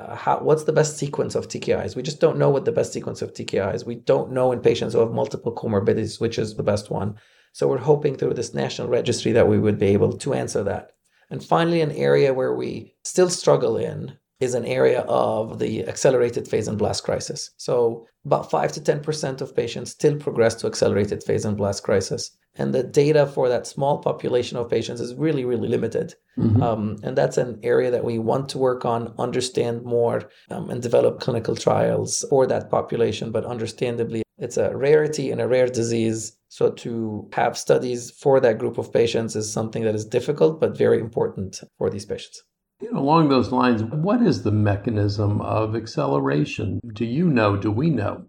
uh, 0.00 0.14
how, 0.14 0.38
what's 0.38 0.64
the 0.64 0.72
best 0.72 0.96
sequence 0.96 1.34
of 1.34 1.48
TKIs? 1.48 1.94
We 1.94 2.02
just 2.02 2.20
don't 2.20 2.38
know 2.38 2.50
what 2.50 2.64
the 2.64 2.72
best 2.72 2.92
sequence 2.92 3.20
of 3.20 3.34
TKIs. 3.34 3.84
We 3.84 3.96
don't 3.96 4.32
know 4.32 4.52
in 4.52 4.60
patients 4.60 4.94
who 4.94 5.00
have 5.00 5.12
multiple 5.12 5.54
comorbidities 5.54 6.20
which 6.20 6.38
is 6.38 6.54
the 6.54 6.62
best 6.62 6.90
one. 6.90 7.16
So 7.52 7.68
we're 7.68 7.78
hoping 7.78 8.16
through 8.16 8.34
this 8.34 8.54
national 8.54 8.88
registry 8.88 9.32
that 9.32 9.48
we 9.48 9.58
would 9.58 9.78
be 9.78 9.88
able 9.88 10.16
to 10.16 10.34
answer 10.34 10.62
that. 10.64 10.92
And 11.30 11.44
finally, 11.44 11.80
an 11.80 11.92
area 11.92 12.32
where 12.32 12.54
we 12.54 12.94
still 13.04 13.28
struggle 13.28 13.76
in 13.76 14.16
is 14.40 14.54
an 14.54 14.64
area 14.64 15.00
of 15.02 15.58
the 15.58 15.86
accelerated 15.86 16.48
phase 16.48 16.66
and 16.66 16.78
blast 16.78 17.04
crisis. 17.04 17.50
So 17.58 18.06
about 18.24 18.50
5 18.50 18.72
to 18.72 18.80
10% 18.80 19.40
of 19.40 19.54
patients 19.54 19.92
still 19.92 20.16
progress 20.16 20.54
to 20.56 20.66
accelerated 20.66 21.22
phase 21.22 21.44
and 21.44 21.56
blast 21.56 21.82
crisis. 21.82 22.36
And 22.56 22.74
the 22.74 22.82
data 22.82 23.26
for 23.26 23.48
that 23.48 23.66
small 23.66 23.98
population 23.98 24.58
of 24.58 24.68
patients 24.68 25.00
is 25.00 25.14
really, 25.14 25.44
really 25.44 25.68
limited. 25.68 26.14
Mm-hmm. 26.36 26.62
Um, 26.62 26.96
and 27.02 27.16
that's 27.16 27.38
an 27.38 27.60
area 27.62 27.90
that 27.90 28.04
we 28.04 28.18
want 28.18 28.48
to 28.50 28.58
work 28.58 28.84
on, 28.84 29.14
understand 29.18 29.84
more, 29.84 30.28
um, 30.50 30.68
and 30.70 30.82
develop 30.82 31.20
clinical 31.20 31.54
trials 31.54 32.24
for 32.28 32.46
that 32.46 32.70
population. 32.70 33.30
But 33.30 33.44
understandably, 33.44 34.22
it's 34.38 34.56
a 34.56 34.76
rarity 34.76 35.30
and 35.30 35.40
a 35.40 35.46
rare 35.46 35.68
disease. 35.68 36.36
So 36.48 36.70
to 36.70 37.28
have 37.34 37.56
studies 37.56 38.10
for 38.10 38.40
that 38.40 38.58
group 38.58 38.78
of 38.78 38.92
patients 38.92 39.36
is 39.36 39.52
something 39.52 39.84
that 39.84 39.94
is 39.94 40.04
difficult, 40.04 40.60
but 40.60 40.76
very 40.76 40.98
important 40.98 41.60
for 41.78 41.88
these 41.88 42.06
patients. 42.06 42.42
You 42.80 42.92
know, 42.92 43.00
along 43.00 43.28
those 43.28 43.52
lines, 43.52 43.84
what 43.84 44.22
is 44.22 44.42
the 44.42 44.50
mechanism 44.50 45.40
of 45.42 45.76
acceleration? 45.76 46.80
Do 46.94 47.04
you 47.04 47.28
know? 47.28 47.56
Do 47.56 47.70
we 47.70 47.90
know? 47.90 48.24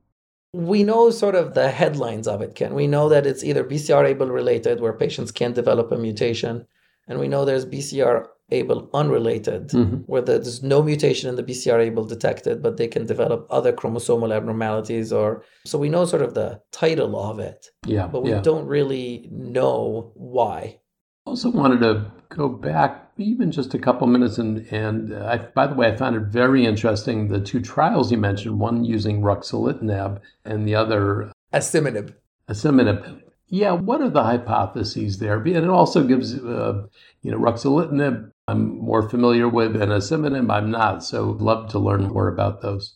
We 0.53 0.83
know 0.83 1.09
sort 1.09 1.35
of 1.35 1.53
the 1.53 1.69
headlines 1.69 2.27
of 2.27 2.41
it, 2.41 2.55
Ken. 2.55 2.73
We 2.73 2.87
know 2.87 3.07
that 3.07 3.25
it's 3.25 3.43
either 3.43 3.63
BCR-ABL 3.63 4.29
related, 4.29 4.81
where 4.81 4.91
patients 4.91 5.31
can 5.31 5.53
develop 5.53 5.91
a 5.93 5.97
mutation, 5.97 6.67
and 7.07 7.19
we 7.19 7.29
know 7.29 7.45
there's 7.45 7.65
BCR-ABL 7.65 8.89
unrelated, 8.93 9.69
mm-hmm. 9.69 9.97
where 10.07 10.21
there's 10.21 10.61
no 10.61 10.83
mutation 10.83 11.29
in 11.29 11.37
the 11.37 11.43
BCR-ABL 11.43 12.09
detected, 12.09 12.61
but 12.61 12.75
they 12.75 12.89
can 12.89 13.05
develop 13.05 13.47
other 13.49 13.71
chromosomal 13.71 14.35
abnormalities. 14.35 15.13
Or 15.13 15.45
so 15.65 15.77
we 15.77 15.87
know 15.87 16.03
sort 16.03 16.21
of 16.21 16.33
the 16.33 16.61
title 16.73 17.17
of 17.17 17.39
it, 17.39 17.67
yeah, 17.85 18.07
but 18.07 18.21
we 18.21 18.31
yeah. 18.31 18.41
don't 18.41 18.67
really 18.67 19.29
know 19.31 20.11
why. 20.15 20.79
Also 21.25 21.49
wanted 21.49 21.79
to 21.79 22.11
go 22.35 22.49
back 22.49 23.11
even 23.17 23.51
just 23.51 23.73
a 23.73 23.79
couple 23.79 24.07
minutes 24.07 24.37
and 24.37 24.65
and 24.71 25.13
I, 25.13 25.37
by 25.37 25.67
the 25.67 25.75
way, 25.75 25.87
I 25.87 25.95
found 25.95 26.15
it 26.15 26.23
very 26.23 26.65
interesting 26.65 27.27
the 27.27 27.39
two 27.39 27.61
trials 27.61 28.11
you 28.11 28.17
mentioned, 28.17 28.59
one 28.59 28.83
using 28.83 29.21
ruxolitinib 29.21 30.19
and 30.45 30.67
the 30.67 30.75
other 30.75 31.31
asciminib. 31.53 32.13
Asciminib. 32.49 33.21
Yeah, 33.47 33.73
what 33.73 34.01
are 34.01 34.09
the 34.09 34.23
hypotheses 34.23 35.19
there? 35.19 35.37
And 35.37 35.47
it 35.47 35.69
also 35.69 36.05
gives, 36.05 36.35
uh, 36.35 36.87
you 37.21 37.31
know, 37.31 37.37
ruxolitinib 37.37 38.31
I'm 38.47 38.79
more 38.79 39.07
familiar 39.07 39.47
with, 39.47 39.75
and 39.75 39.91
asciminib 39.91 40.51
I'm 40.51 40.71
not. 40.71 41.03
So 41.03 41.37
love 41.39 41.69
to 41.71 41.79
learn 41.79 42.07
more 42.07 42.27
about 42.27 42.61
those. 42.61 42.95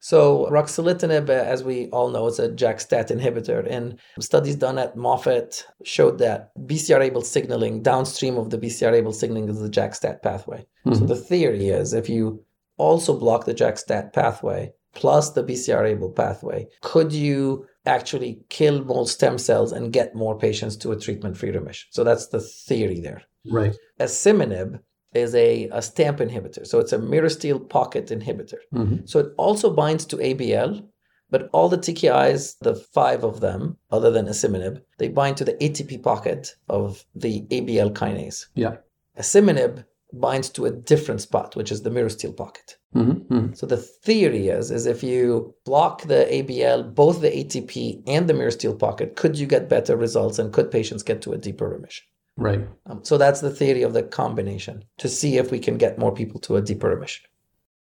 So 0.00 0.48
ruxolitinib, 0.50 1.28
as 1.28 1.62
we 1.62 1.88
all 1.90 2.08
know, 2.08 2.26
is 2.26 2.38
a 2.38 2.50
JAK-STAT 2.50 3.08
inhibitor, 3.08 3.66
and 3.70 3.98
studies 4.18 4.56
done 4.56 4.78
at 4.78 4.96
Moffitt 4.96 5.66
showed 5.84 6.18
that 6.18 6.50
BCR-ABL 6.58 7.24
signaling 7.24 7.82
downstream 7.82 8.38
of 8.38 8.48
the 8.48 8.58
BCR-ABL 8.58 9.14
signaling 9.14 9.48
is 9.48 9.60
the 9.60 9.68
JAK-STAT 9.68 10.22
pathway. 10.22 10.66
Mm-hmm. 10.86 10.94
So 10.94 11.04
the 11.04 11.16
theory 11.16 11.68
is 11.68 11.92
if 11.92 12.08
you 12.08 12.42
also 12.78 13.18
block 13.18 13.44
the 13.44 13.54
JAK-STAT 13.54 14.14
pathway 14.14 14.72
plus 14.94 15.30
the 15.32 15.44
BCR-ABL 15.44 16.16
pathway, 16.16 16.66
could 16.80 17.12
you 17.12 17.66
actually 17.84 18.40
kill 18.48 18.82
more 18.84 19.06
stem 19.06 19.36
cells 19.36 19.70
and 19.70 19.92
get 19.92 20.14
more 20.14 20.38
patients 20.38 20.76
to 20.76 20.92
a 20.92 20.98
treatment-free 20.98 21.50
remission? 21.50 21.88
So 21.92 22.04
that's 22.04 22.28
the 22.28 22.40
theory 22.40 23.00
there. 23.00 23.22
Right. 23.50 23.74
Asciminib 23.98 24.80
is 25.12 25.34
a, 25.34 25.68
a 25.68 25.82
STAMP 25.82 26.18
inhibitor. 26.18 26.66
So 26.66 26.78
it's 26.78 26.92
a 26.92 26.98
myristoyl 26.98 27.68
pocket 27.68 28.08
inhibitor. 28.08 28.58
Mm-hmm. 28.74 29.06
So 29.06 29.18
it 29.20 29.32
also 29.36 29.70
binds 29.70 30.04
to 30.06 30.16
ABL, 30.16 30.86
but 31.30 31.48
all 31.52 31.68
the 31.68 31.78
TKIs, 31.78 32.58
the 32.60 32.74
five 32.74 33.24
of 33.24 33.40
them, 33.40 33.76
other 33.90 34.10
than 34.10 34.26
asciminib, 34.26 34.82
they 34.98 35.08
bind 35.08 35.36
to 35.38 35.44
the 35.44 35.54
ATP 35.54 36.02
pocket 36.02 36.54
of 36.68 37.04
the 37.14 37.42
ABL 37.42 37.92
kinase. 37.92 38.46
Yeah. 38.54 38.76
Asciminib 39.18 39.84
binds 40.12 40.48
to 40.50 40.66
a 40.66 40.70
different 40.70 41.20
spot, 41.20 41.54
which 41.54 41.70
is 41.70 41.82
the 41.82 41.90
myristoyl 41.90 42.36
pocket. 42.36 42.76
Mm-hmm. 42.94 43.34
Mm-hmm. 43.34 43.54
So 43.54 43.66
the 43.66 43.76
theory 43.76 44.48
is, 44.48 44.70
is 44.70 44.86
if 44.86 45.02
you 45.02 45.54
block 45.64 46.02
the 46.02 46.26
ABL, 46.30 46.94
both 46.94 47.20
the 47.20 47.30
ATP 47.30 48.02
and 48.06 48.28
the 48.28 48.34
myristoyl 48.34 48.78
pocket, 48.78 49.16
could 49.16 49.38
you 49.38 49.46
get 49.46 49.68
better 49.68 49.96
results 49.96 50.38
and 50.38 50.52
could 50.52 50.70
patients 50.70 51.02
get 51.02 51.22
to 51.22 51.32
a 51.32 51.38
deeper 51.38 51.68
remission? 51.68 52.04
Right. 52.36 52.66
Um, 52.86 53.04
so 53.04 53.18
that's 53.18 53.40
the 53.40 53.50
theory 53.50 53.82
of 53.82 53.92
the 53.92 54.02
combination 54.02 54.84
to 54.98 55.08
see 55.08 55.36
if 55.36 55.50
we 55.50 55.58
can 55.58 55.76
get 55.76 55.98
more 55.98 56.12
people 56.12 56.40
to 56.40 56.56
a 56.56 56.62
deeper 56.62 56.88
remission. 56.88 57.26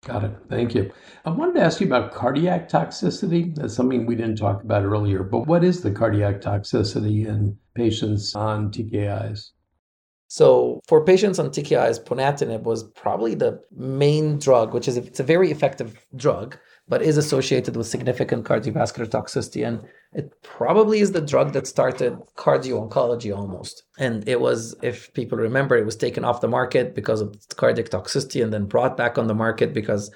Got 0.05 0.25
it. 0.25 0.33
Thank 0.49 0.75
you. 0.75 0.91
I 1.25 1.31
wanted 1.31 1.55
to 1.55 1.61
ask 1.61 1.81
you 1.81 1.87
about 1.87 2.13
cardiac 2.13 2.69
toxicity. 2.69 3.55
That's 3.55 3.75
something 3.75 4.05
we 4.05 4.17
didn't 4.17 4.37
talk 4.37 4.65
about 4.65 4.83
earlier, 4.83 5.23
but 5.23 5.47
what 5.47 5.63
is 5.63 5.81
the 5.81 5.93
cardiac 5.93 6.41
toxicity 6.41 7.27
in 7.27 7.57
patients 7.75 8.35
on 8.35 8.73
TKIs? 8.73 9.51
So 10.27 10.81
for 10.89 11.05
patients 11.05 11.39
on 11.39 11.51
TKIs, 11.51 12.03
ponatinib 12.05 12.63
was 12.63 12.83
probably 12.83 13.35
the 13.35 13.61
main 13.71 14.39
drug, 14.39 14.75
which 14.75 14.89
is 14.89 14.97
it's 14.97 15.21
a 15.21 15.23
very 15.25 15.53
effective 15.53 16.05
drug, 16.17 16.57
but 16.89 17.03
is 17.03 17.17
associated 17.17 17.77
with 17.77 17.87
significant 17.87 18.45
cardiovascular 18.45 19.07
toxicity. 19.07 19.67
And 19.67 19.83
it 20.13 20.33
probably 20.43 21.01
is 21.01 21.13
the 21.13 21.21
drug 21.21 21.53
that 21.53 21.67
started 21.67 22.19
cardio 22.37 22.89
oncology 22.89 23.35
almost. 23.35 23.85
And 23.99 24.29
it 24.29 24.41
was, 24.41 24.75
if 24.83 25.13
people 25.15 25.39
remember, 25.39 25.77
it 25.77 25.87
was 25.87 25.97
taken 25.97 26.25
off 26.25 26.41
the 26.41 26.49
market 26.49 26.95
because 26.95 27.21
of 27.21 27.37
cardiac 27.57 27.89
toxicity 27.89 28.43
and 28.43 28.53
then 28.53 28.67
brought 28.67 28.97
back 28.97 29.17
on 29.17 29.27
the 29.27 29.35
market 29.35 29.73
because 29.73 30.11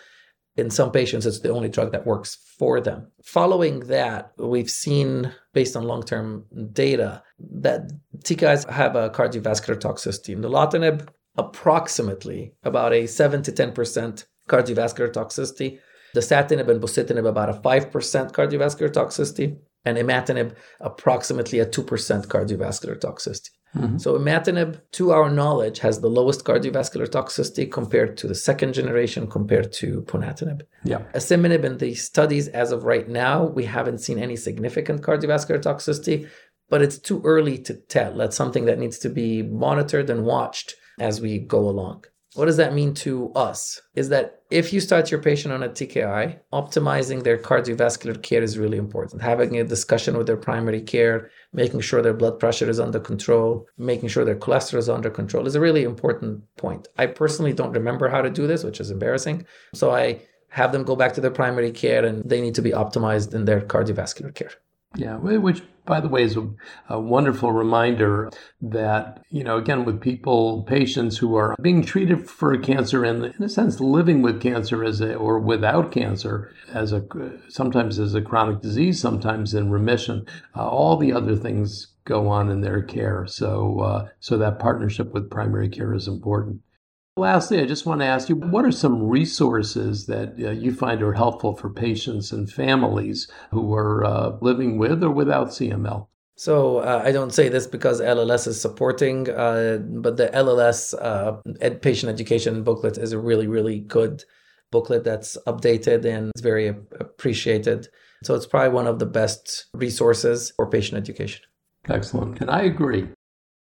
in 0.56 0.70
some 0.70 0.90
patients 0.90 1.26
it's 1.26 1.40
the 1.40 1.50
only 1.50 1.68
drug 1.68 1.92
that 1.92 2.06
works 2.06 2.38
for 2.58 2.80
them. 2.80 3.10
Following 3.22 3.80
that, 3.80 4.32
we've 4.38 4.70
seen 4.70 5.32
based 5.52 5.76
on 5.76 5.84
long-term 5.84 6.44
data 6.72 7.22
that 7.38 7.92
TKIs 8.18 8.68
have 8.68 8.96
a 8.96 9.10
cardiovascular 9.10 9.76
toxicity. 9.76 10.40
the 10.40 10.48
Nilotinib 10.48 11.08
approximately 11.38 12.54
about 12.64 12.92
a 12.92 13.06
7 13.06 13.42
to 13.42 13.52
10% 13.52 14.24
cardiovascular 14.48 15.12
toxicity 15.12 15.78
dasatinib 16.14 16.68
and 16.68 16.80
bosutinib 16.80 17.26
about 17.26 17.50
a 17.50 17.54
5% 17.54 17.90
cardiovascular 18.32 18.90
toxicity, 18.90 19.58
and 19.84 19.96
imatinib 19.98 20.54
approximately 20.80 21.60
a 21.60 21.66
2% 21.66 22.26
cardiovascular 22.26 22.98
toxicity. 22.98 23.50
Mm-hmm. 23.76 23.98
So 23.98 24.18
imatinib, 24.18 24.80
to 24.92 25.12
our 25.12 25.30
knowledge, 25.30 25.80
has 25.80 26.00
the 26.00 26.08
lowest 26.08 26.44
cardiovascular 26.44 27.06
toxicity 27.06 27.70
compared 27.70 28.16
to 28.18 28.26
the 28.26 28.34
second 28.34 28.72
generation 28.72 29.26
compared 29.26 29.72
to 29.74 30.02
ponatinib. 30.02 30.62
Yeah. 30.84 31.02
Asciminib 31.14 31.64
in 31.64 31.78
the 31.78 31.94
studies 31.94 32.48
as 32.48 32.72
of 32.72 32.84
right 32.84 33.08
now, 33.08 33.44
we 33.44 33.64
haven't 33.64 33.98
seen 33.98 34.18
any 34.18 34.36
significant 34.36 35.02
cardiovascular 35.02 35.60
toxicity, 35.60 36.28
but 36.68 36.82
it's 36.82 36.98
too 36.98 37.20
early 37.24 37.58
to 37.58 37.74
tell. 37.74 38.16
That's 38.16 38.36
something 38.36 38.64
that 38.64 38.78
needs 38.78 38.98
to 39.00 39.08
be 39.08 39.42
monitored 39.42 40.10
and 40.10 40.24
watched 40.24 40.74
as 40.98 41.20
we 41.20 41.38
go 41.38 41.60
along. 41.60 42.04
What 42.36 42.44
does 42.44 42.58
that 42.58 42.74
mean 42.74 42.92
to 42.94 43.32
us? 43.34 43.80
Is 43.94 44.10
that 44.10 44.40
if 44.50 44.70
you 44.70 44.78
start 44.80 45.10
your 45.10 45.22
patient 45.22 45.54
on 45.54 45.62
a 45.62 45.70
TKI, 45.70 46.38
optimizing 46.52 47.22
their 47.22 47.38
cardiovascular 47.38 48.22
care 48.22 48.42
is 48.42 48.58
really 48.58 48.76
important. 48.76 49.22
Having 49.22 49.58
a 49.58 49.64
discussion 49.64 50.18
with 50.18 50.26
their 50.26 50.36
primary 50.36 50.82
care, 50.82 51.30
making 51.54 51.80
sure 51.80 52.02
their 52.02 52.12
blood 52.12 52.38
pressure 52.38 52.68
is 52.68 52.78
under 52.78 53.00
control, 53.00 53.66
making 53.78 54.10
sure 54.10 54.26
their 54.26 54.36
cholesterol 54.36 54.78
is 54.78 54.90
under 54.90 55.08
control 55.08 55.46
is 55.46 55.54
a 55.54 55.60
really 55.60 55.82
important 55.82 56.42
point. 56.58 56.88
I 56.98 57.06
personally 57.06 57.54
don't 57.54 57.72
remember 57.72 58.06
how 58.08 58.20
to 58.20 58.28
do 58.28 58.46
this, 58.46 58.64
which 58.64 58.80
is 58.80 58.90
embarrassing. 58.90 59.46
So 59.72 59.92
I 59.92 60.20
have 60.50 60.72
them 60.72 60.84
go 60.84 60.94
back 60.94 61.14
to 61.14 61.22
their 61.22 61.30
primary 61.30 61.72
care 61.72 62.04
and 62.04 62.22
they 62.28 62.42
need 62.42 62.54
to 62.56 62.62
be 62.62 62.72
optimized 62.72 63.34
in 63.34 63.46
their 63.46 63.62
cardiovascular 63.62 64.34
care. 64.34 64.52
Yeah, 64.96 65.16
which, 65.16 65.62
by 65.84 66.00
the 66.00 66.08
way, 66.08 66.22
is 66.22 66.36
a, 66.36 66.48
a, 66.88 66.98
wonderful 66.98 67.52
reminder 67.52 68.30
that, 68.62 69.22
you 69.30 69.44
know, 69.44 69.58
again, 69.58 69.84
with 69.84 70.00
people, 70.00 70.62
patients 70.62 71.18
who 71.18 71.36
are 71.36 71.54
being 71.60 71.84
treated 71.84 72.28
for 72.28 72.56
cancer 72.56 73.04
and, 73.04 73.24
in 73.24 73.42
a 73.42 73.48
sense, 73.48 73.78
living 73.78 74.22
with 74.22 74.40
cancer 74.40 74.82
as 74.82 75.00
a, 75.00 75.14
or 75.14 75.38
without 75.38 75.92
cancer 75.92 76.50
as 76.72 76.92
a, 76.92 77.04
sometimes 77.48 77.98
as 77.98 78.14
a 78.14 78.22
chronic 78.22 78.62
disease, 78.62 79.00
sometimes 79.00 79.54
in 79.54 79.70
remission, 79.70 80.26
uh, 80.56 80.66
all 80.66 80.96
the 80.96 81.12
other 81.12 81.36
things 81.36 81.88
go 82.04 82.28
on 82.28 82.50
in 82.50 82.62
their 82.62 82.82
care. 82.82 83.26
So, 83.26 83.80
uh, 83.80 84.08
so 84.18 84.38
that 84.38 84.58
partnership 84.58 85.12
with 85.12 85.30
primary 85.30 85.68
care 85.68 85.92
is 85.92 86.08
important. 86.08 86.60
Lastly, 87.18 87.60
I 87.60 87.64
just 87.64 87.86
want 87.86 88.02
to 88.02 88.06
ask 88.06 88.28
you 88.28 88.36
what 88.36 88.66
are 88.66 88.72
some 88.72 89.02
resources 89.02 90.04
that 90.04 90.34
uh, 90.38 90.50
you 90.50 90.74
find 90.74 91.02
are 91.02 91.14
helpful 91.14 91.56
for 91.56 91.70
patients 91.70 92.30
and 92.30 92.50
families 92.50 93.26
who 93.52 93.72
are 93.72 94.04
uh, 94.04 94.36
living 94.42 94.76
with 94.76 95.02
or 95.02 95.10
without 95.10 95.48
CML? 95.48 96.08
So 96.36 96.78
uh, 96.78 97.00
I 97.02 97.12
don't 97.12 97.32
say 97.32 97.48
this 97.48 97.66
because 97.66 98.02
LLS 98.02 98.46
is 98.46 98.60
supporting, 98.60 99.30
uh, 99.30 99.78
but 99.78 100.18
the 100.18 100.28
LLS 100.28 100.92
uh, 101.00 101.38
ed- 101.62 101.80
patient 101.80 102.12
education 102.12 102.62
booklet 102.62 102.98
is 102.98 103.12
a 103.12 103.18
really, 103.18 103.46
really 103.46 103.78
good 103.78 104.22
booklet 104.70 105.02
that's 105.02 105.38
updated 105.46 106.04
and 106.04 106.30
it's 106.34 106.42
very 106.42 106.68
appreciated. 106.68 107.88
So 108.24 108.34
it's 108.34 108.46
probably 108.46 108.74
one 108.74 108.86
of 108.86 108.98
the 108.98 109.06
best 109.06 109.66
resources 109.72 110.52
for 110.56 110.66
patient 110.66 110.98
education. 110.98 111.44
Excellent. 111.88 112.42
And 112.42 112.50
I 112.50 112.62
agree. 112.62 113.08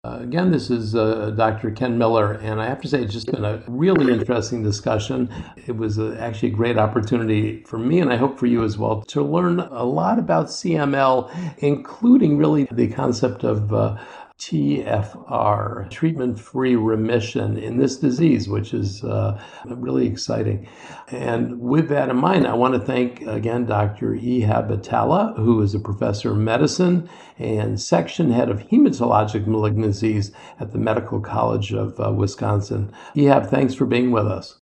Uh, 0.06 0.20
again, 0.20 0.52
this 0.52 0.70
is 0.70 0.96
uh, 0.96 1.30
Dr. 1.30 1.72
Ken 1.72 1.98
Miller, 1.98 2.34
and 2.34 2.62
I 2.62 2.68
have 2.68 2.82
to 2.82 2.90
say 2.90 3.02
it's 3.02 3.14
just 3.14 3.32
been 3.32 3.46
a 3.46 3.64
really 3.70 4.12
interesting 4.12 4.62
discussion. 4.62 5.34
It 5.56 5.78
was 5.78 5.98
a, 5.98 6.20
actually 6.20 6.50
a 6.50 6.56
great 6.56 6.78
opportunity 6.78 7.64
for 7.64 7.80
me, 7.80 8.02
and 8.02 8.12
I 8.12 8.18
hope 8.18 8.38
for 8.38 8.46
you 8.46 8.66
as 8.66 8.78
well, 8.78 9.04
to 9.04 9.24
learn 9.24 9.62
a 9.62 9.86
lot 9.86 10.20
about 10.20 10.48
CML, 10.48 11.32
including 11.60 12.38
really 12.38 12.68
the 12.70 12.90
concept 12.90 13.46
of 13.46 13.74
uh, 13.74 13.96
TFR, 14.40 15.90
treatment 15.90 16.38
free 16.38 16.76
remission 16.76 17.58
in 17.58 17.78
this 17.78 17.98
disease, 17.98 18.50
which 18.50 18.74
is 18.74 19.04
uh, 19.04 19.42
really 19.66 20.06
exciting. 20.06 20.68
And 21.10 21.60
with 21.62 21.88
that 21.90 22.10
in 22.10 22.18
mind, 22.18 22.46
I 22.46 22.54
want 22.54 22.74
to 22.74 22.80
thank 22.80 23.22
again 23.22 23.66
Dr. 23.66 24.12
Ehab 24.14 24.70
Atallah, 24.70 25.38
who 25.38 25.62
is 25.62 25.74
a 25.74 25.80
professor 25.80 26.32
of 26.32 26.38
medicine 26.38 27.10
and 27.38 27.80
section 27.80 28.32
head 28.32 28.50
of 28.50 28.60
hematologic 28.68 29.46
malignancies 29.46 30.32
at 30.60 30.74
the 30.74 30.78
Medical 30.78 31.22
College 31.22 31.72
of 31.72 32.00
uh, 32.00 32.12
Wisconsin. 32.12 32.92
Ehab, 33.16 33.50
thanks 33.50 33.74
for 33.74 33.86
being 33.86 34.12
with 34.12 34.28
us. 34.28 34.60